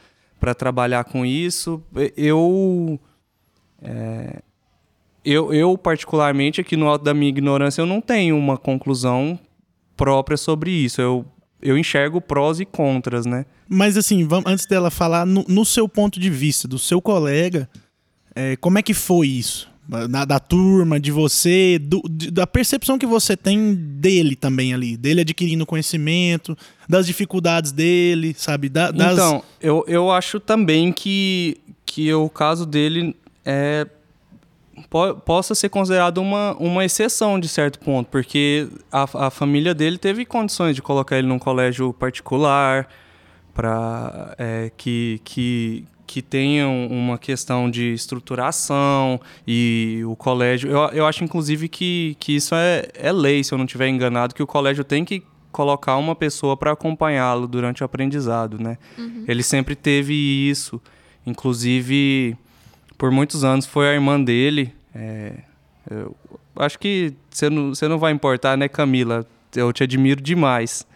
[0.45, 1.83] para trabalhar com isso.
[2.15, 3.01] Eu,
[3.81, 4.43] é,
[5.25, 9.39] eu, eu, particularmente, aqui no alto da minha ignorância, eu não tenho uma conclusão
[9.97, 11.01] própria sobre isso.
[11.01, 11.25] Eu,
[11.65, 13.47] eu enxergo prós e contras, né?
[13.67, 17.69] Mas assim, vamos, antes dela falar, no, no seu ponto de vista, do seu colega,
[18.35, 19.73] é, como é que foi isso?
[19.87, 24.97] Da, da, turma, de você, do, de, da percepção que você tem dele também ali,
[24.97, 26.57] dele adquirindo conhecimento,
[26.89, 28.71] das dificuldades dele, sabe?
[28.71, 29.13] Da, das...
[29.13, 33.87] Então, eu, eu acho também que, que o caso dele é,
[34.91, 39.99] po possa ser considerado uma, uma exceção de certo ponto, porque a, a família dele
[39.99, 42.89] teve condições de colocar ele num colégio particular,
[43.55, 50.71] para é, que, que, que tenham uma questão de estruturação e o colégio.
[50.71, 54.35] Eu, eu acho, inclusive, que, que isso é, é lei, se eu não estiver enganado,
[54.35, 55.23] que o colégio tem que
[55.53, 58.77] colocar uma pessoa para acompanhá-lo durante o aprendizado, né?
[58.99, 59.25] Uhum.
[59.29, 60.83] Ele sempre teve isso.
[61.25, 62.37] Inclusive,
[62.97, 64.75] por muitos anos foi a irmã dele.
[64.95, 65.35] É,
[65.91, 66.17] eu
[66.57, 69.27] acho que você não, você não vai importar, né, Camila?
[69.55, 70.87] Eu te admiro demais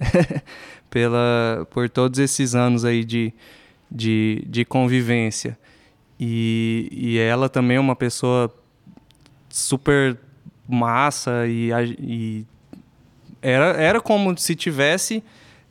[0.90, 3.32] pela, por todos esses anos aí de,
[3.90, 5.58] de, de convivência.
[6.18, 8.52] E, e ela também é uma pessoa
[9.48, 10.18] super
[10.68, 12.46] massa e, e
[13.40, 15.22] era, era como se tivesse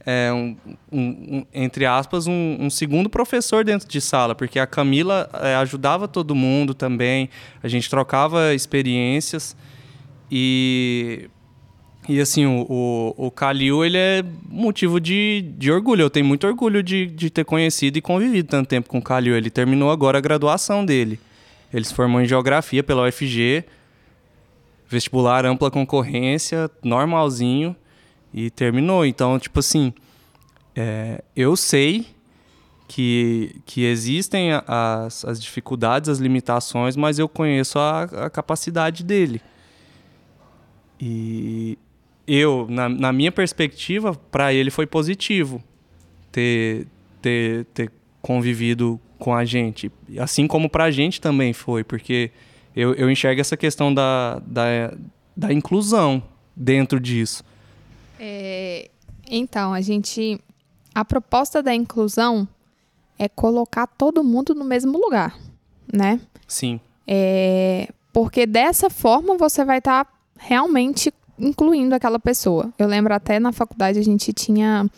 [0.05, 0.55] é, um,
[0.91, 6.07] um, entre aspas, um, um, segundo professor dentro de sala, porque a Camila é, ajudava
[6.07, 7.29] todo mundo também,
[7.63, 9.55] a gente trocava experiências
[10.29, 11.29] e
[12.07, 16.03] e assim, o, o, o Kalil, ele é motivo de, de orgulho.
[16.03, 19.35] Eu tenho muito orgulho de, de ter conhecido e convivido tanto tempo com o Kalil.
[19.35, 21.19] Ele terminou agora a graduação dele.
[21.73, 23.65] Ele se formou em Geografia pela UFG,
[24.87, 27.75] vestibular ampla concorrência, normalzinho,
[28.35, 29.05] e terminou.
[29.05, 29.93] Então, tipo assim,
[30.75, 32.05] é, eu sei
[32.85, 39.41] que, que existem as, as dificuldades, as limitações, mas eu conheço a, a capacidade dele.
[40.99, 41.79] E,
[42.27, 45.63] eu, na, na minha perspectiva, para ele foi positivo
[46.29, 46.87] ter,
[47.21, 49.89] ter, ter convivido com a gente.
[50.19, 52.31] Assim como para a gente também foi, porque
[52.75, 54.93] eu, eu enxergo essa questão da, da,
[55.37, 56.21] da inclusão
[56.53, 57.41] dentro disso.
[58.27, 58.89] É,
[59.29, 60.39] então, a gente.
[60.95, 62.47] A proposta da inclusão
[63.19, 65.37] é colocar todo mundo no mesmo lugar,
[65.93, 66.19] né?
[66.47, 66.79] Sim.
[67.05, 72.73] É, porque dessa forma você vai estar tá realmente incluindo aquela pessoa.
[72.79, 74.89] Eu lembro até na faculdade a gente tinha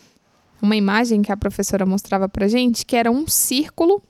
[0.62, 4.02] uma imagem que a professora mostrava pra gente, que era um círculo.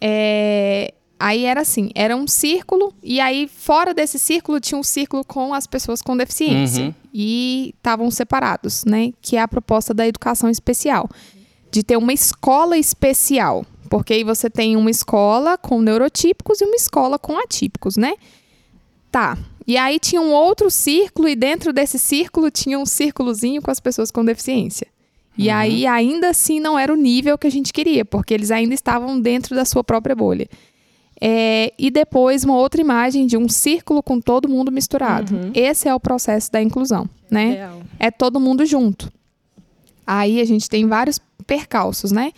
[0.00, 0.92] É...
[1.18, 5.54] Aí era assim, era um círculo, e aí fora desse círculo tinha um círculo com
[5.54, 6.86] as pessoas com deficiência.
[6.86, 6.94] Uhum.
[7.12, 9.12] E estavam separados, né?
[9.22, 11.08] Que é a proposta da educação especial.
[11.70, 13.64] De ter uma escola especial.
[13.88, 18.14] Porque aí você tem uma escola com neurotípicos e uma escola com atípicos, né?
[19.10, 23.70] Tá, e aí tinha um outro círculo, e dentro desse círculo tinha um círculozinho com
[23.70, 24.86] as pessoas com deficiência.
[25.36, 28.72] E aí, ainda assim, não era o nível que a gente queria, porque eles ainda
[28.72, 30.48] estavam dentro da sua própria bolha.
[31.20, 35.34] É, e depois, uma outra imagem de um círculo com todo mundo misturado.
[35.34, 35.52] Uhum.
[35.54, 37.50] Esse é o processo da inclusão, né?
[37.50, 37.82] Real.
[37.98, 39.12] é todo mundo junto.
[40.06, 42.32] Aí a gente tem vários percalços, né?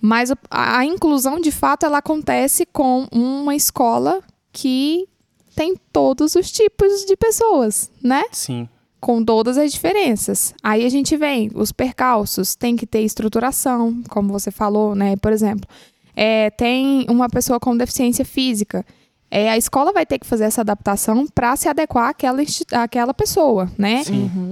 [0.00, 4.20] Mas a, a inclusão, de fato, ela acontece com uma escola
[4.52, 5.08] que
[5.54, 8.24] tem todos os tipos de pessoas, né?
[8.32, 8.68] Sim.
[9.00, 10.54] Com todas as diferenças.
[10.62, 15.16] Aí a gente vem, os percalços, tem que ter estruturação, como você falou, né?
[15.16, 15.68] Por exemplo,
[16.16, 18.84] é, tem uma pessoa com deficiência física.
[19.30, 22.40] É, a escola vai ter que fazer essa adaptação para se adequar àquela,
[22.72, 24.02] àquela pessoa, né?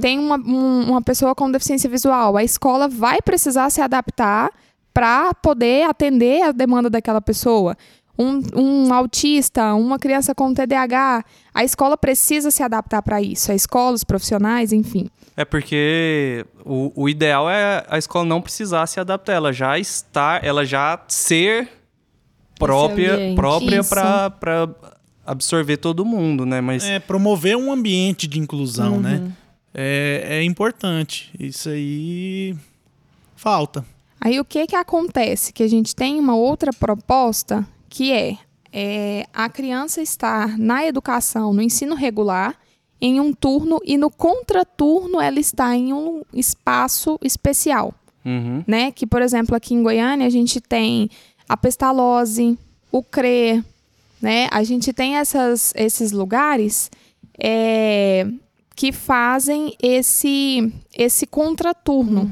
[0.01, 2.37] Tem uma, um- uma pessoa com deficiência visual.
[2.37, 4.51] A escola vai precisar se adaptar
[4.93, 7.77] para poder atender a demanda daquela pessoa.
[8.17, 13.51] Um, um autista, uma criança com TDAH, a escola precisa se adaptar para isso.
[13.51, 15.11] A escola, os profissionais, enfim.
[15.37, 20.45] É porque o, o ideal é a escola não precisar se adaptar, ela já estar,
[20.45, 21.69] ela já ser
[22.57, 24.69] própria, própria para
[25.27, 26.61] absorver todo mundo, né?
[26.61, 29.33] Mas É, promover um ambiente de inclusão, né?
[29.73, 31.33] É, é importante.
[31.39, 32.55] Isso aí
[33.35, 33.85] falta.
[34.21, 35.53] Aí o que que acontece?
[35.53, 38.37] Que a gente tem uma outra proposta que é,
[38.73, 42.57] é a criança estar na educação, no ensino regular,
[43.01, 48.65] em um turno e no contraturno ela está em um espaço especial, Uhum.
[48.67, 48.91] né?
[48.91, 51.09] Que, por exemplo, aqui em Goiânia a gente tem
[51.49, 52.59] a pestalose,
[52.91, 53.63] o CRE,
[54.21, 54.49] né?
[54.51, 56.91] A gente tem essas, esses lugares
[57.39, 58.27] é,
[58.75, 62.29] que fazem esse, esse contraturno.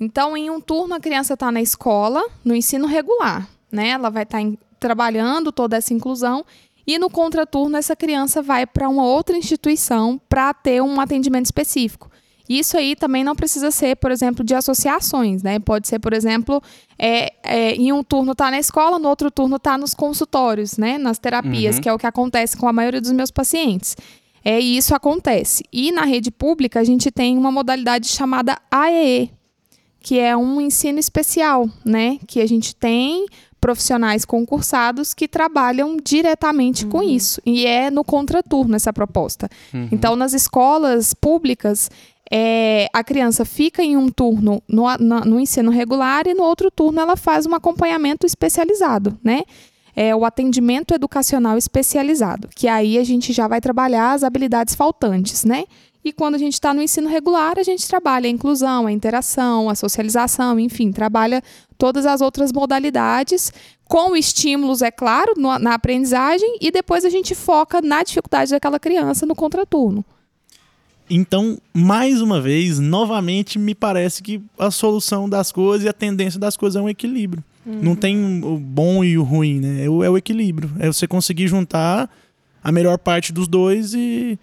[0.00, 3.88] Então, em um turno, a criança está na escola, no ensino regular, né?
[3.90, 4.40] Ela vai estar
[4.84, 6.44] trabalhando toda essa inclusão.
[6.86, 12.10] E no contraturno, essa criança vai para uma outra instituição para ter um atendimento específico.
[12.46, 15.58] Isso aí também não precisa ser, por exemplo, de associações, né?
[15.58, 16.62] Pode ser, por exemplo,
[16.98, 20.98] é, é, em um turno tá na escola, no outro turno tá nos consultórios, né?
[20.98, 21.80] Nas terapias, Uhum.
[21.82, 23.96] que é o que acontece com a maioria dos meus pacientes.
[24.44, 25.64] É, e isso acontece.
[25.72, 29.30] E na rede pública, a gente tem uma modalidade chamada AEE,
[30.00, 32.18] que é um ensino especial, né?
[32.26, 33.24] Que a gente tem
[33.64, 37.40] profissionais concursados que trabalham diretamente com isso.
[37.46, 39.48] E é no contraturno essa proposta.
[39.90, 41.90] Então, nas escolas públicas,
[42.30, 46.70] é, a criança fica em um turno no, na- no ensino regular e no outro
[46.70, 49.42] turno ela faz um acompanhamento especializado, né?
[49.96, 55.42] É o atendimento educacional especializado, que aí a gente já vai trabalhar as habilidades faltantes,
[55.44, 55.64] né?
[56.04, 59.70] E quando a gente está no ensino regular, a gente trabalha a inclusão, a interação,
[59.70, 61.42] a socialização, enfim, trabalha
[61.78, 63.50] todas as outras modalidades,
[63.86, 68.78] com estímulos, é claro, no- na aprendizagem, e depois a gente foca na dificuldade daquela
[68.78, 70.04] criança no contraturno.
[71.08, 76.40] Então, mais uma vez, novamente, me parece que a solução das coisas e a tendência
[76.40, 77.42] das coisas é um equilíbrio.
[77.66, 79.84] Não tem o bom e o ruim, né?
[79.84, 80.70] É o, é o equilíbrio.
[80.78, 82.10] É você conseguir juntar
[82.62, 84.38] a melhor parte dos dois e,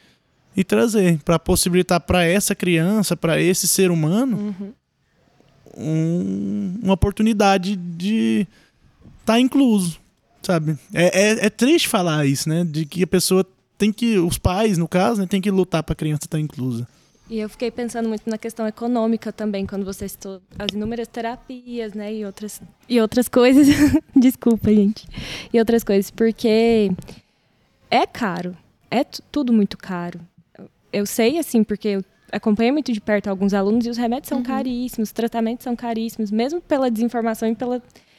[0.56, 4.56] e trazer para possibilitar para essa criança, para esse ser humano,
[5.78, 8.45] um- uma oportunidade de
[9.22, 9.99] estar incluso,
[10.41, 10.78] sabe?
[10.93, 12.64] É, é, é triste falar isso, né?
[12.64, 13.45] De que a pessoa
[13.78, 16.88] tem que, os pais, no caso, né, tem que lutar para a criança estar inclusa.
[17.30, 21.93] E eu fiquei pensando muito na questão econômica também, quando você citou as inúmeras terapias,
[21.93, 23.66] né, e outras, e outras coisas.
[24.16, 25.08] Desculpa, gente.
[25.54, 26.91] E outras coisas, porque
[27.89, 28.56] é caro.
[28.91, 30.20] É tu- tudo muito caro.
[30.92, 34.42] Eu- sei, assim, porque eu acompanho muito de perto alguns alunos e os remédios são
[34.42, 37.78] caríssimos, os tratamentos são caríssimos, mesmo pela desinformação e pela.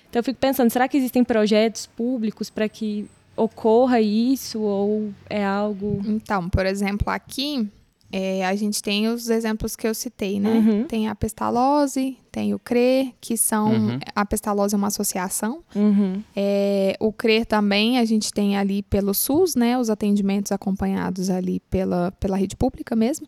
[0.08, 3.06] Então eu fico pensando, será que existem projetos públicos para que
[3.36, 6.02] ocorra isso ou é algo.
[6.06, 7.66] Então, por exemplo, aqui
[8.12, 10.50] é, a gente tem os exemplos que eu citei, né?
[10.50, 10.84] Uhum.
[10.84, 13.72] Tem a pestalose, tem o CRE, que são.
[13.72, 13.98] Uhum.
[14.14, 15.64] A pestalose é uma associação.
[15.74, 16.22] Uhum.
[16.36, 19.78] É, o CRE também a gente tem ali pelo SUS, né?
[19.78, 23.26] Os atendimentos acompanhados ali pela, pela rede pública mesmo.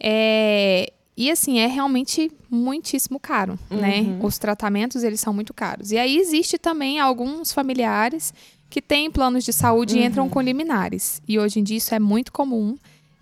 [0.00, 4.00] É, e assim, é realmente muitíssimo caro, né?
[4.00, 4.26] Uhum.
[4.26, 5.90] Os tratamentos, eles são muito caros.
[5.90, 8.32] E aí existe também alguns familiares
[8.70, 11.20] que têm planos de saúde e entram com liminares.
[11.26, 12.76] E hoje em dia isso é muito comum.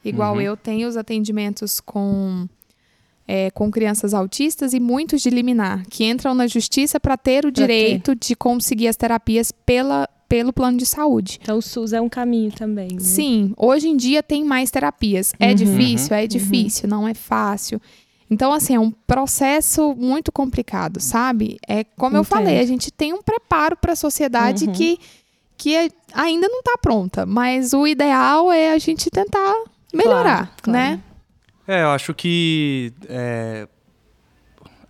[0.04, 0.40] Igual Uhum.
[0.40, 2.46] eu tenho os atendimentos com
[3.26, 7.52] é, com crianças autistas e muitos de liminar, que entram na justiça para ter o
[7.52, 7.60] ter.
[7.62, 11.38] direito de conseguir as terapias pela, pelo plano de saúde.
[11.40, 12.88] Então o SUS é um caminho também.
[12.94, 12.98] né?
[13.00, 15.32] Sim, hoje em dia tem mais terapias.
[15.38, 15.54] É Uhum.
[15.54, 17.80] difícil, é difícil, não é fácil.
[18.28, 21.58] Então, assim, é um processo muito complicado, sabe?
[21.66, 24.72] É como eu falei, a gente tem um preparo para a sociedade Uhum.
[24.72, 24.98] que,
[25.56, 29.54] que é- ainda não está pronta, mas o ideal é a gente tentar
[29.92, 30.78] melhorar, Claro, claro.
[30.78, 31.00] né?
[31.66, 33.68] É, eu acho que é,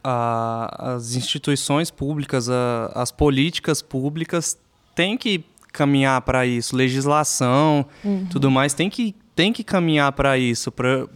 [0.02, 4.58] a- as instituições públicas, a- as políticas públicas
[4.94, 7.86] têm que caminhar para isso, legislação,
[8.30, 11.06] tudo mais tem que tem que caminhar para isso, para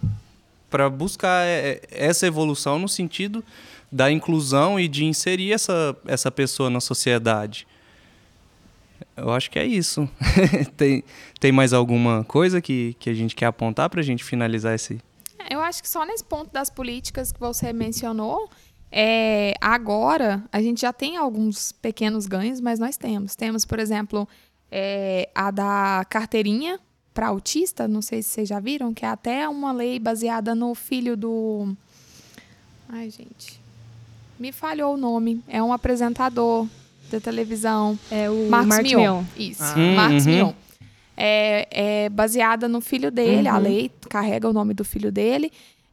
[0.70, 3.44] para buscar é, essa evolução no sentido
[3.92, 7.66] da inclusão e de inserir essa, essa pessoa na sociedade.
[9.16, 10.08] Eu acho que é isso.
[10.76, 11.02] tem,
[11.40, 15.00] tem mais alguma coisa que, que a gente quer apontar para a gente finalizar esse,
[15.50, 18.50] Eu acho que só nesse ponto das políticas que você mencionou,
[18.92, 23.34] é, agora a gente já tem alguns pequenos ganhos, mas nós temos.
[23.34, 24.28] Temos, por exemplo,
[24.70, 26.78] é, a da carteirinha
[27.14, 30.74] para autista, não sei se vocês já viram, que é até uma lei baseada no
[30.74, 31.74] filho do.
[32.88, 33.58] Ai, gente.
[34.38, 35.42] Me falhou o nome.
[35.48, 36.68] É um apresentador
[37.10, 37.98] da televisão.
[38.10, 39.00] É o Marcos, Marcos Mion.
[39.00, 39.24] Mion.
[39.36, 39.76] Isso, Ah.
[39.94, 40.32] Marcos Uhum.
[40.32, 40.52] Mion.
[41.16, 43.60] É, é baseada no filho dele, a Uhum.
[43.60, 45.50] lei carrega o nome do filho dele.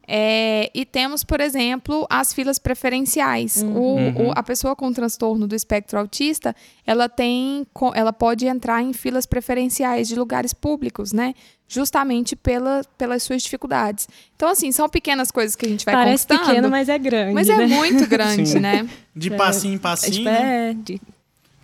[0.08, 3.64] É, e temos, por exemplo, as filas preferenciais.
[3.64, 4.28] O- Uhum.
[4.28, 6.54] o- a pessoa com transtorno do espectro autista,
[6.86, 11.34] ela tem, ela pode entrar em filas preferenciais de lugares públicos, né?
[11.68, 14.08] Justamente pela, pelas suas dificuldades.
[14.36, 16.50] Então, assim, são pequenas coisas que a gente vai Parece conquistando.
[16.50, 17.34] pequeno, mas é grande.
[17.34, 17.64] mas né?
[17.64, 18.60] é muito grande, Sim.
[18.60, 18.88] né?
[19.16, 20.24] De É, passinho em É, passinho.
[20.26, 20.70] né?
[20.70, 21.02] é, de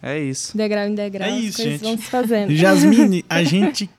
[0.02, 0.56] É isso.
[0.58, 1.28] degrau em degrau.
[1.28, 1.84] É isso, gente.
[1.84, 2.56] vão se fazendo.
[2.56, 3.90] Jasmine, a gente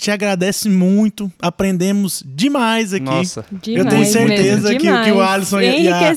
[0.00, 1.30] te agradece muito.
[1.40, 3.04] Aprendemos demais aqui.
[3.04, 3.44] Nossa.
[3.52, 5.20] Eu Demais tenho certeza que, o- que o.
[5.20, 6.12] Alisson e, e a,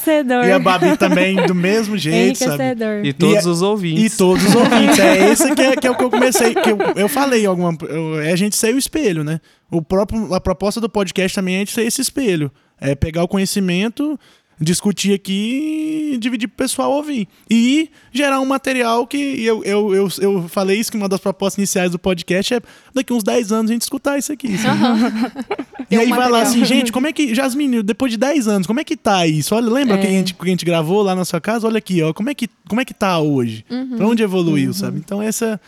[0.47, 2.63] e a Babi também, do mesmo jeito, sabe?
[3.03, 4.17] E todos E- os E ouvintes.
[4.17, 4.99] todos os ouvintes.
[4.99, 6.53] É esse que é, que é o que eu comecei.
[6.55, 7.75] Que eu, eu falei alguma.
[7.89, 9.39] eu- é a gente ser o espelho, né?
[9.69, 12.51] O próprio, a proposta do podcast também é a gente ser esse espelho.
[12.79, 14.19] É pegar o conhecimento,
[14.59, 17.27] discutir aqui e dividir pro pessoal ouvir.
[17.49, 21.57] E gerar um material que eu, eu, eu, eu falei isso, que uma das propostas
[21.57, 22.61] iniciais do podcast é
[22.93, 24.57] daqui uns 10 anos a gente escutar isso aqui.
[24.57, 24.79] sabe?
[25.83, 27.35] E Tem um aí vai lá assim, gente, como é que.
[27.35, 29.53] Jasmine, depois de 10 anos, como é que tá isso?
[29.53, 30.01] Olha, lembra É.
[30.01, 31.67] que, a gente, que a gente gravou lá na sua casa?
[31.67, 32.13] Olha aqui, ó.
[32.13, 33.63] Como é que, como é que tá hoje?
[33.97, 34.97] Pra onde evoluiu, sabe?
[34.97, 35.59] Então essa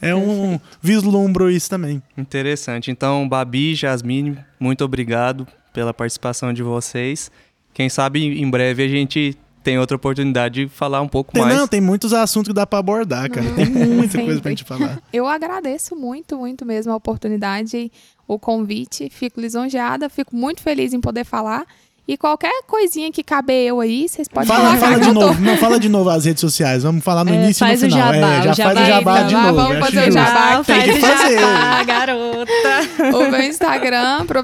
[0.00, 2.02] é um vislumbro isso também.
[2.16, 2.90] Interessante.
[2.90, 7.30] Então, Babi, Jasmine, muito obrigado pela participação de vocês.
[7.74, 11.56] Quem sabe em breve a gente tem outra oportunidade de falar um pouco Tem, mais.
[11.56, 13.46] não, tem muitos assuntos que dá pra abordar, cara.
[13.54, 15.00] Tem muita coisa pra gente falar.
[15.12, 17.90] Eu agradeço muito, muito mesmo a oportunidade,
[18.26, 19.08] o convite.
[19.08, 21.64] Fico lisonjeada, fico muito feliz em poder falar.
[22.08, 24.78] E qualquer coisinha que caber eu aí, vocês podem Fala, falar.
[24.80, 25.40] fala que de novo.
[25.40, 26.82] Não, fala de novo as redes sociais.
[26.82, 27.98] Vamos falar no É, início e no final.
[28.12, 29.28] jabá, é, já o faz o jabá, jabá então.
[29.28, 29.54] de Ah, novo.
[29.54, 30.64] vamos fazer o jabá.
[30.64, 31.38] Tem que faz o fazer.
[31.38, 33.16] jabá, garota.
[33.16, 34.26] O meu Instagram,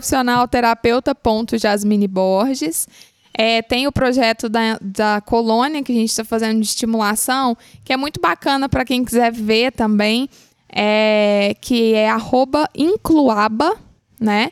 [0.78, 2.86] profissionalterapeuta.jasmine Borges.
[3.40, 7.92] É, tem o projeto da, da colônia que a gente está fazendo de estimulação, que
[7.92, 10.28] é muito bacana para quem quiser ver também,
[10.68, 12.10] é, que é
[12.74, 13.76] incluaba,
[14.20, 14.50] né?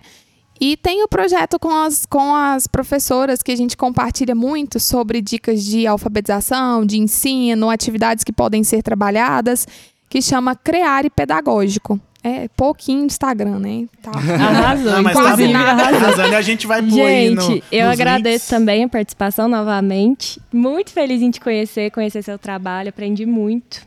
[0.60, 5.20] E tem o projeto com as, com as professoras que a gente compartilha muito sobre
[5.20, 9.66] dicas de alfabetização, de ensino, atividades que podem ser trabalhadas,
[10.08, 12.00] que chama Creare Pedagógico.
[12.26, 13.86] É pouquinho Instagram, né?
[14.02, 14.10] Tá.
[14.10, 15.02] Arrasou.
[15.02, 15.52] Mas tá Quase bom.
[15.52, 15.82] nada.
[15.84, 18.48] Arrasando, a gente vai pôr aí no, Gente, eu agradeço links.
[18.48, 20.40] também a participação novamente.
[20.52, 23.86] Muito feliz em te conhecer, conhecer seu trabalho, aprendi muito.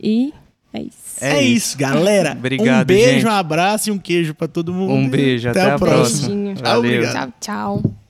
[0.00, 0.32] E
[0.72, 1.02] é isso.
[1.20, 2.32] É, isso, galera.
[2.38, 3.26] Obrigado, um beijo, gente.
[3.26, 4.92] um abraço e um queijo pra todo mundo.
[4.92, 6.28] Um beijo, até, a a próxima.
[6.28, 6.56] Beijinho.
[6.56, 7.12] Valeu.
[7.12, 8.01] Tchau, tchau.